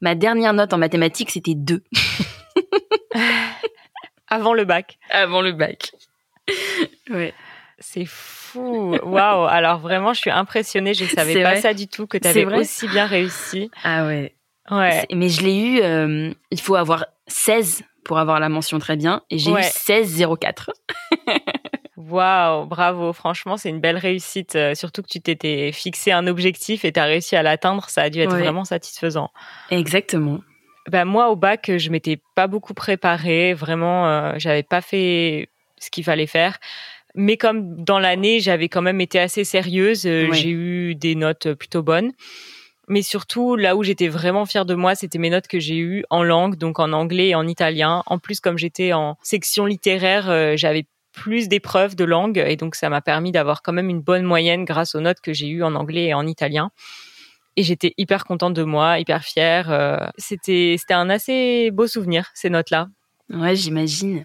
Ma 0.00 0.14
dernière 0.16 0.52
note 0.54 0.72
en 0.72 0.78
mathématiques 0.78 1.30
c'était 1.30 1.54
2 1.54 1.82
Avant 4.28 4.52
le 4.54 4.64
bac. 4.64 4.98
avant 5.10 5.40
le 5.40 5.52
bac. 5.52 5.92
Ouais. 7.10 7.32
C'est 7.80 8.06
fou. 8.06 8.96
Waouh. 9.02 9.46
Alors 9.46 9.78
vraiment, 9.78 10.12
je 10.12 10.20
suis 10.20 10.30
impressionnée. 10.30 10.94
Je 10.94 11.04
savais 11.04 11.32
C'est 11.34 11.42
pas 11.42 11.50
vrai 11.52 11.60
ça 11.60 11.74
du 11.74 11.86
tout 11.86 12.06
que 12.08 12.18
tu 12.18 12.26
avais 12.26 12.44
aussi 12.44 12.88
bien 12.88 13.06
réussi. 13.06 13.70
Ah 13.84 14.04
ouais. 14.06 14.34
Ouais. 14.70 15.06
Mais 15.14 15.28
je 15.28 15.42
l'ai 15.42 15.56
eu, 15.58 15.80
euh, 15.80 16.32
il 16.50 16.60
faut 16.60 16.74
avoir 16.74 17.06
16 17.28 17.82
pour 18.04 18.18
avoir 18.18 18.40
la 18.40 18.48
mention 18.48 18.78
très 18.78 18.96
bien, 18.96 19.22
et 19.30 19.38
j'ai 19.38 19.50
Ouais. 19.52 19.60
eu 19.62 19.64
16,04. 19.64 20.70
Waouh, 21.96 22.66
bravo. 22.66 23.12
Franchement, 23.12 23.56
c'est 23.56 23.68
une 23.68 23.80
belle 23.80 23.96
réussite. 23.98 24.56
euh, 24.56 24.74
surtout 24.74 25.02
que 25.02 25.08
tu 25.08 25.20
t'étais 25.20 25.72
fixé 25.72 26.10
un 26.12 26.26
objectif 26.26 26.84
et 26.84 26.92
tu 26.92 27.00
as 27.00 27.04
réussi 27.04 27.36
à 27.36 27.42
l'atteindre. 27.42 27.88
Ça 27.90 28.02
a 28.02 28.10
dû 28.10 28.20
être 28.20 28.32
Ouais. 28.34 28.40
vraiment 28.42 28.64
satisfaisant. 28.64 29.30
Exactement. 29.70 30.40
Ben, 30.90 31.04
moi, 31.04 31.28
au 31.28 31.36
bac, 31.36 31.70
je 31.76 31.90
m'étais 31.90 32.18
pas 32.34 32.46
beaucoup 32.46 32.72
préparée. 32.72 33.52
Vraiment, 33.52 34.06
euh, 34.08 34.32
j'avais 34.36 34.62
pas 34.62 34.80
fait 34.80 35.48
ce 35.80 35.90
qu'il 35.90 36.04
fallait 36.04 36.26
faire. 36.26 36.58
Mais 37.14 37.36
comme 37.36 37.82
dans 37.82 37.98
l'année, 37.98 38.40
j'avais 38.40 38.68
quand 38.68 38.82
même 38.82 39.00
été 39.00 39.18
assez 39.18 39.44
sérieuse, 39.44 40.06
euh, 40.06 40.32
j'ai 40.32 40.50
eu 40.50 40.94
des 40.94 41.14
notes 41.14 41.54
plutôt 41.54 41.82
bonnes. 41.82 42.12
Mais 42.88 43.02
surtout, 43.02 43.54
là 43.56 43.76
où 43.76 43.82
j'étais 43.82 44.08
vraiment 44.08 44.46
fière 44.46 44.64
de 44.64 44.74
moi, 44.74 44.94
c'était 44.94 45.18
mes 45.18 45.28
notes 45.30 45.46
que 45.46 45.58
j'ai 45.58 45.76
eues 45.76 46.04
en 46.08 46.22
langue, 46.22 46.56
donc 46.56 46.78
en 46.78 46.92
anglais 46.92 47.28
et 47.28 47.34
en 47.34 47.46
italien. 47.46 48.02
En 48.06 48.18
plus, 48.18 48.40
comme 48.40 48.56
j'étais 48.56 48.94
en 48.94 49.16
section 49.22 49.66
littéraire, 49.66 50.30
euh, 50.30 50.54
j'avais 50.56 50.86
plus 51.12 51.48
d'épreuves 51.48 51.96
de 51.96 52.04
langue 52.04 52.38
et 52.38 52.56
donc 52.56 52.74
ça 52.76 52.88
m'a 52.88 53.00
permis 53.00 53.32
d'avoir 53.32 53.62
quand 53.62 53.72
même 53.72 53.90
une 53.90 54.00
bonne 54.00 54.22
moyenne 54.22 54.64
grâce 54.64 54.94
aux 54.94 55.00
notes 55.00 55.20
que 55.20 55.32
j'ai 55.32 55.48
eues 55.48 55.62
en 55.62 55.74
anglais 55.74 56.06
et 56.06 56.14
en 56.14 56.26
italien. 56.26 56.70
Et 57.56 57.62
j'étais 57.64 57.92
hyper 57.98 58.24
contente 58.24 58.54
de 58.54 58.62
moi, 58.62 59.00
hyper 59.00 59.24
fière. 59.24 59.70
euh, 59.70 59.98
c'était 60.16 60.76
c'était 60.78 60.94
un 60.94 61.10
assez 61.10 61.70
beau 61.72 61.88
souvenir 61.88 62.30
ces 62.34 62.50
notes-là. 62.50 62.88
Ouais, 63.30 63.56
j'imagine. 63.56 64.24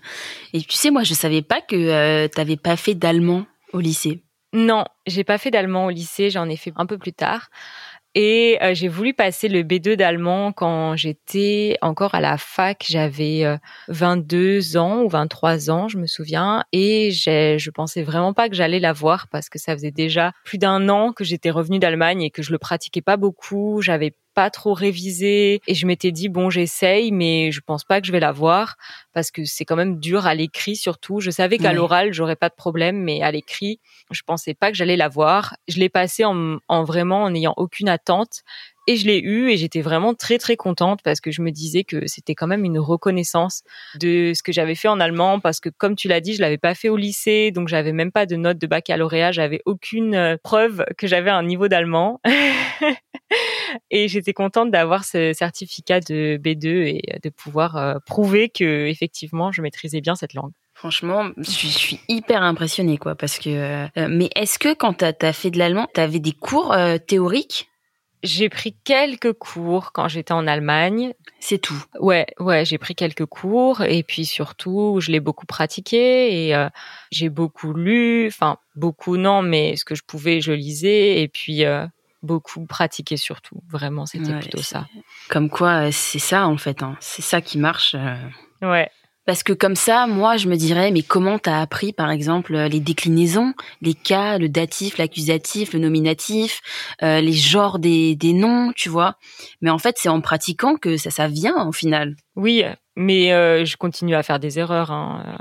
Et 0.54 0.62
tu 0.62 0.76
sais, 0.76 0.90
moi, 0.90 1.04
je 1.04 1.14
savais 1.14 1.42
pas 1.42 1.62
que 1.62 1.76
euh, 1.76 2.28
t'avais 2.28 2.58
pas 2.58 2.78
fait 2.78 2.96
d'allemand 2.96 3.46
au 3.74 3.80
lycée. 3.80 4.24
Non, 4.54 4.86
j'ai 5.08 5.24
pas 5.24 5.38
fait 5.38 5.52
d'allemand 5.52 5.88
au 5.88 5.90
lycée, 5.90 6.30
j'en 6.30 6.48
ai 6.48 6.56
fait 6.56 6.72
un 6.76 6.86
peu 6.86 6.98
plus 6.98 7.12
tard. 7.12 7.50
Et 8.16 8.60
euh, 8.62 8.76
j'ai 8.76 8.88
voulu 8.88 9.16
passer 9.16 9.50
le 9.50 9.64
B2 9.64 9.96
d'allemand 9.96 10.52
quand 10.52 10.96
j'étais 10.96 11.78
encore 11.82 12.14
à 12.14 12.22
la 12.22 12.38
fac. 12.38 12.86
J'avais 12.88 13.44
euh, 13.44 13.58
22 13.88 14.78
ans 14.78 15.02
ou 15.02 15.10
23 15.10 15.72
ans, 15.72 15.88
je 15.88 15.98
me 15.98 16.06
souviens. 16.06 16.64
Et 16.72 17.10
je 17.12 17.70
pensais 17.72 18.04
vraiment 18.04 18.34
pas 18.34 18.50
que 18.50 18.56
j'allais 18.56 18.80
l'avoir 18.80 19.28
parce 19.30 19.50
que 19.50 19.58
ça 19.58 19.74
faisait 19.74 19.92
déjà 19.92 20.32
plus 20.46 20.60
d'un 20.60 20.90
an 20.90 21.12
que 21.12 21.24
j'étais 21.24 21.50
revenue 21.50 21.80
d'Allemagne 21.80 22.22
et 22.22 22.30
que 22.30 22.44
je 22.44 22.52
le 22.52 22.60
pratiquais 22.60 23.02
pas 23.02 23.18
beaucoup. 23.18 23.82
J'avais 23.82 24.14
pas 24.34 24.50
trop 24.50 24.74
révisé 24.74 25.62
et 25.68 25.76
je 25.76 25.86
m'étais 25.86 26.12
dit 26.12 26.30
bon 26.30 26.50
j'essaye 26.50 27.12
mais 27.12 27.52
je 27.52 27.62
pense 27.62 27.84
pas 27.84 28.02
que 28.02 28.08
je 28.08 28.12
vais 28.12 28.20
l'avoir 28.20 28.76
parce 29.14 29.32
que 29.32 29.46
c'est 29.46 29.66
quand 29.66 29.76
même 29.76 30.00
dur 30.00 30.26
à 30.26 30.36
l'écrit 30.36 30.76
surtout 30.76 31.20
je 31.20 31.32
savais 31.32 31.58
qu'à 31.58 31.74
l'oral 31.74 32.14
j'aurais 32.14 32.36
pas 32.36 32.50
de 32.50 32.56
problème 32.56 32.98
mais 32.98 33.22
à 33.22 33.32
l'écrit 33.32 33.80
je 34.12 34.22
pensais 34.26 34.54
pas 34.54 34.72
que 34.72 34.78
j'allais 34.78 34.98
l'avoir. 34.98 35.56
Je 35.68 35.80
l'ai 35.80 35.90
passé 35.90 36.26
en, 36.26 36.58
en 36.68 36.84
vraiment 36.84 37.24
en 37.24 37.32
n'ayant 37.32 37.54
aucune 37.58 37.90
attente 37.90 38.44
et 38.86 38.98
je 38.98 39.08
l'ai 39.08 39.20
eu 39.20 39.50
et 39.50 39.58
j'étais 39.58 39.82
vraiment 39.82 40.14
très 40.14 40.38
très 40.38 40.58
contente 40.58 41.02
parce 41.04 41.22
que 41.22 41.32
je 41.32 41.42
me 41.42 41.52
disais 41.52 41.86
que 41.86 42.06
c'était 42.06 42.36
quand 42.36 42.48
même 42.48 42.66
une 42.66 42.80
reconnaissance 42.80 43.64
de 43.96 44.34
ce 44.36 44.44
que 44.44 44.52
j'avais 44.52 44.76
fait 44.76 44.90
en 44.90 45.00
allemand 45.00 45.40
parce 45.40 45.62
que 45.62 45.70
comme 45.70 45.96
tu 45.96 46.10
l'as 46.10 46.20
dit, 46.20 46.34
je 46.34 46.42
l'avais 46.42 46.58
pas 46.58 46.76
fait 46.76 46.90
au 46.90 46.98
lycée 46.98 47.52
donc 47.52 47.70
j'avais 47.70 47.94
même 47.94 48.12
pas 48.12 48.26
de 48.26 48.36
note 48.36 48.58
de 48.58 48.68
baccalauréat, 48.68 49.32
j'avais 49.32 49.62
aucune 49.66 50.16
euh, 50.16 50.36
preuve 50.42 50.84
que 50.98 51.08
j'avais 51.08 51.30
un 51.30 51.44
niveau 51.44 51.68
d'allemand. 51.68 52.20
et 53.92 54.08
j'étais 54.08 54.34
contente 54.34 54.72
d'avoir 54.72 55.04
ce 55.04 55.34
certificat 55.34 56.00
de 56.00 56.38
B2 56.38 56.68
et 56.68 57.20
de 57.22 57.30
pouvoir 57.30 57.78
euh, 57.78 57.96
prouver 58.06 58.50
que 58.50 58.88
effectivement 58.88 59.52
je 59.52 59.62
maîtrisais 59.62 60.02
bien 60.02 60.16
cette 60.16 60.34
langue. 60.34 60.52
Franchement, 60.74 61.30
je 61.38 61.50
suis, 61.50 61.70
je 61.70 61.78
suis 61.78 62.00
hyper 62.10 62.42
impressionnée, 62.42 62.98
quoi, 62.98 63.16
parce 63.16 63.40
que. 63.40 63.50
euh, 63.50 64.08
mais 64.10 64.30
est-ce 64.36 64.60
que 64.60 64.74
quand 64.74 64.96
t'as 64.96 65.14
as 65.22 65.32
fait 65.32 65.52
de 65.52 65.58
l'allemand, 65.58 65.88
t'avais 65.94 66.20
des 66.20 66.34
cours 66.34 66.74
euh, 66.74 66.98
théoriques? 66.98 67.70
J'ai 68.24 68.48
pris 68.48 68.74
quelques 68.86 69.34
cours 69.34 69.92
quand 69.92 70.08
j'étais 70.08 70.32
en 70.32 70.48
Allemagne. 70.48 71.14
C'est 71.42 71.58
tout. 71.58 71.82
Ouais, 72.00 72.26
ouais, 72.40 72.64
j'ai 72.64 72.78
pris 72.78 72.96
quelques 72.96 73.26
cours 73.26 73.82
et 73.82 74.02
puis 74.02 74.26
surtout, 74.26 75.00
je 75.02 75.12
l'ai 75.12 75.20
beaucoup 75.20 75.46
pratiqué 75.46 76.48
et 76.48 76.56
euh, 76.56 76.70
j'ai 77.12 77.28
beaucoup 77.28 77.74
lu. 77.74 78.28
Enfin, 78.28 78.58
beaucoup 78.76 79.18
non, 79.18 79.42
mais 79.42 79.76
ce 79.76 79.84
que 79.84 79.94
je 79.94 80.04
pouvais, 80.08 80.40
je 80.40 80.54
lisais 80.54 81.22
et 81.22 81.28
puis 81.28 81.66
euh, 81.66 81.86
beaucoup 82.24 82.66
pratiqué 82.66 83.18
surtout. 83.18 83.62
Vraiment, 83.70 84.06
c'était 84.06 84.32
Ouais, 84.34 84.40
plutôt 84.40 84.62
ça. 84.62 84.88
Comme 85.30 85.50
quoi, 85.50 85.88
euh, 85.88 85.90
c'est 85.92 86.20
ça 86.20 86.48
en 86.48 86.58
fait. 86.58 86.82
Hein. 86.82 86.98
C'est 87.00 87.22
ça 87.22 87.42
qui 87.42 87.58
marche. 87.60 87.96
euh. 87.96 88.16
Ouais. 88.62 88.90
Parce 89.26 89.42
que 89.42 89.54
comme 89.54 89.76
ça, 89.78 90.06
moi, 90.06 90.36
je 90.36 90.50
me 90.50 90.58
dirais, 90.58 90.92
mais 90.92 91.02
comment 91.02 91.40
t'as 91.40 91.62
appris, 91.62 91.94
par 91.94 92.12
exemple, 92.12 92.56
euh, 92.56 92.68
les 92.68 92.82
déclinaisons, 92.82 93.54
les 93.82 93.94
cas, 93.94 94.38
le 94.38 94.50
datif, 94.50 94.98
l'accusatif, 94.98 95.72
le 95.72 95.80
nominatif, 95.80 96.60
euh, 97.04 97.22
les 97.22 97.32
genres 97.32 97.80
des, 97.80 98.16
des 98.18 98.34
noms, 98.34 98.74
tu 98.76 98.90
vois? 98.90 99.16
Mais 99.62 99.70
en 99.70 99.78
fait, 99.78 99.96
c'est 99.98 100.10
en 100.10 100.20
pratiquant 100.20 100.76
que 100.76 100.98
ça, 100.98 101.10
ça 101.10 101.30
vient 101.30 101.66
au 101.68 101.72
final. 101.72 102.18
Oui, 102.36 102.66
mais 102.98 103.32
euh, 103.32 103.64
je 103.64 103.78
continue 103.78 104.14
à 104.16 104.24
faire 104.24 104.40
des 104.40 104.60
erreurs. 104.60 104.92
Hein. 104.92 105.38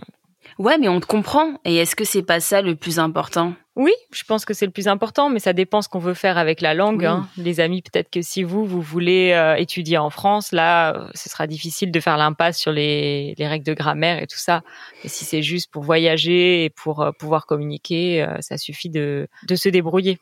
Ouais, 0.62 0.78
mais 0.78 0.88
on 0.88 1.00
te 1.00 1.06
comprend. 1.06 1.54
Et 1.64 1.74
est-ce 1.74 1.96
que 1.96 2.04
c'est 2.04 2.22
pas 2.22 2.38
ça 2.38 2.62
le 2.62 2.76
plus 2.76 3.00
important? 3.00 3.54
Oui, 3.74 3.90
je 4.12 4.22
pense 4.22 4.44
que 4.44 4.54
c'est 4.54 4.64
le 4.64 4.70
plus 4.70 4.86
important, 4.86 5.28
mais 5.28 5.40
ça 5.40 5.52
dépend 5.52 5.82
ce 5.82 5.88
qu'on 5.88 5.98
veut 5.98 6.14
faire 6.14 6.38
avec 6.38 6.60
la 6.60 6.72
langue. 6.72 7.04
Hein. 7.04 7.26
Les 7.36 7.58
amis, 7.58 7.82
peut-être 7.82 8.10
que 8.10 8.22
si 8.22 8.44
vous, 8.44 8.64
vous 8.64 8.80
voulez 8.80 9.32
euh, 9.32 9.56
étudier 9.56 9.98
en 9.98 10.08
France, 10.08 10.52
là, 10.52 10.94
euh, 10.94 11.08
ce 11.14 11.28
sera 11.28 11.48
difficile 11.48 11.90
de 11.90 11.98
faire 11.98 12.16
l'impasse 12.16 12.60
sur 12.60 12.70
les, 12.70 13.34
règles 13.40 13.66
de 13.66 13.74
grammaire 13.74 14.22
et 14.22 14.28
tout 14.28 14.38
ça. 14.38 14.62
Et 15.02 15.08
si 15.08 15.24
c'est 15.24 15.42
juste 15.42 15.68
pour 15.72 15.82
voyager 15.82 16.64
et 16.64 16.70
pour 16.70 17.02
euh, 17.02 17.10
pouvoir 17.10 17.46
communiquer, 17.46 18.24
ça 18.38 18.56
suffit 18.56 18.88
de, 18.88 19.26
de 19.48 19.56
se 19.56 19.68
débrouiller. 19.68 20.20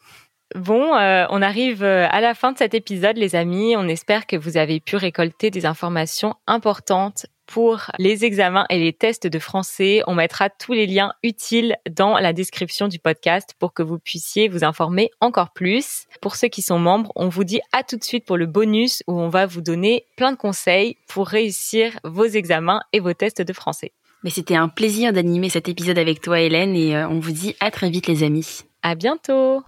Bon, 0.55 0.93
on 0.93 1.43
arrive 1.43 1.85
à 1.85 2.21
la 2.21 2.35
fin 2.35 2.53
de 2.53 2.59
cet 2.59 2.75
épisode, 2.75 3.17
les 3.17 3.37
amis. 3.37 3.77
On 3.77 3.87
espère 3.89 4.27
que 4.27 4.37
vous 4.37 4.57
avez 4.57 4.81
pu 4.81 4.97
récolter 4.97 5.51
des 5.51 5.65
informations 5.65 6.35
importantes 6.47 7.27
pour 7.51 7.91
les 7.99 8.25
examens 8.25 8.65
et 8.71 8.79
les 8.79 8.93
tests 8.93 9.27
de 9.27 9.39
français. 9.39 10.03
On 10.07 10.15
mettra 10.15 10.49
tous 10.51 10.73
les 10.73 10.87
liens 10.87 11.13
utiles 11.25 11.77
dans 11.91 12.17
la 12.17 12.33
description 12.33 12.87
du 12.87 13.01
podcast 13.01 13.55
pour 13.59 13.75
que 13.75 13.83
vous 13.83 13.99
puissiez 13.99 14.49
vous 14.49 14.65
informer 14.65 15.11
encore 15.21 15.53
plus. 15.53 16.07
Pour 16.23 16.37
ceux 16.37 16.49
qui 16.49 16.63
sont 16.63 16.79
membres, 16.79 17.11
on 17.17 17.29
vous 17.29 17.45
dit 17.45 17.61
à 17.73 17.83
tout 17.83 17.97
de 17.97 18.05
suite 18.05 18.25
pour 18.25 18.37
le 18.37 18.47
bonus 18.47 19.03
où 19.09 19.21
on 19.21 19.29
va 19.29 19.47
vous 19.47 19.61
donner 19.61 20.07
plein 20.17 20.31
de 20.31 20.37
conseils 20.37 20.97
pour 21.09 21.27
réussir 21.27 21.99
vos 22.05 22.25
examens 22.25 22.83
et 22.93 23.01
vos 23.01 23.15
tests 23.15 23.43
de 23.43 23.53
français. 23.53 23.93
Mais 24.23 24.31
c'était 24.31 24.55
un 24.55 24.69
plaisir 24.69 25.13
d'animer 25.13 25.49
cet 25.49 25.69
épisode 25.69 25.99
avec 25.99 26.21
toi 26.21 26.41
Hélène 26.41 26.77
et 26.77 26.95
euh, 26.95 27.09
on 27.09 27.19
vous 27.19 27.33
dit 27.33 27.57
à 27.59 27.71
très 27.71 27.91
vite 27.91 28.07
les 28.07 28.23
amis. 28.23 28.61
À 28.83 28.95
bientôt. 28.95 29.63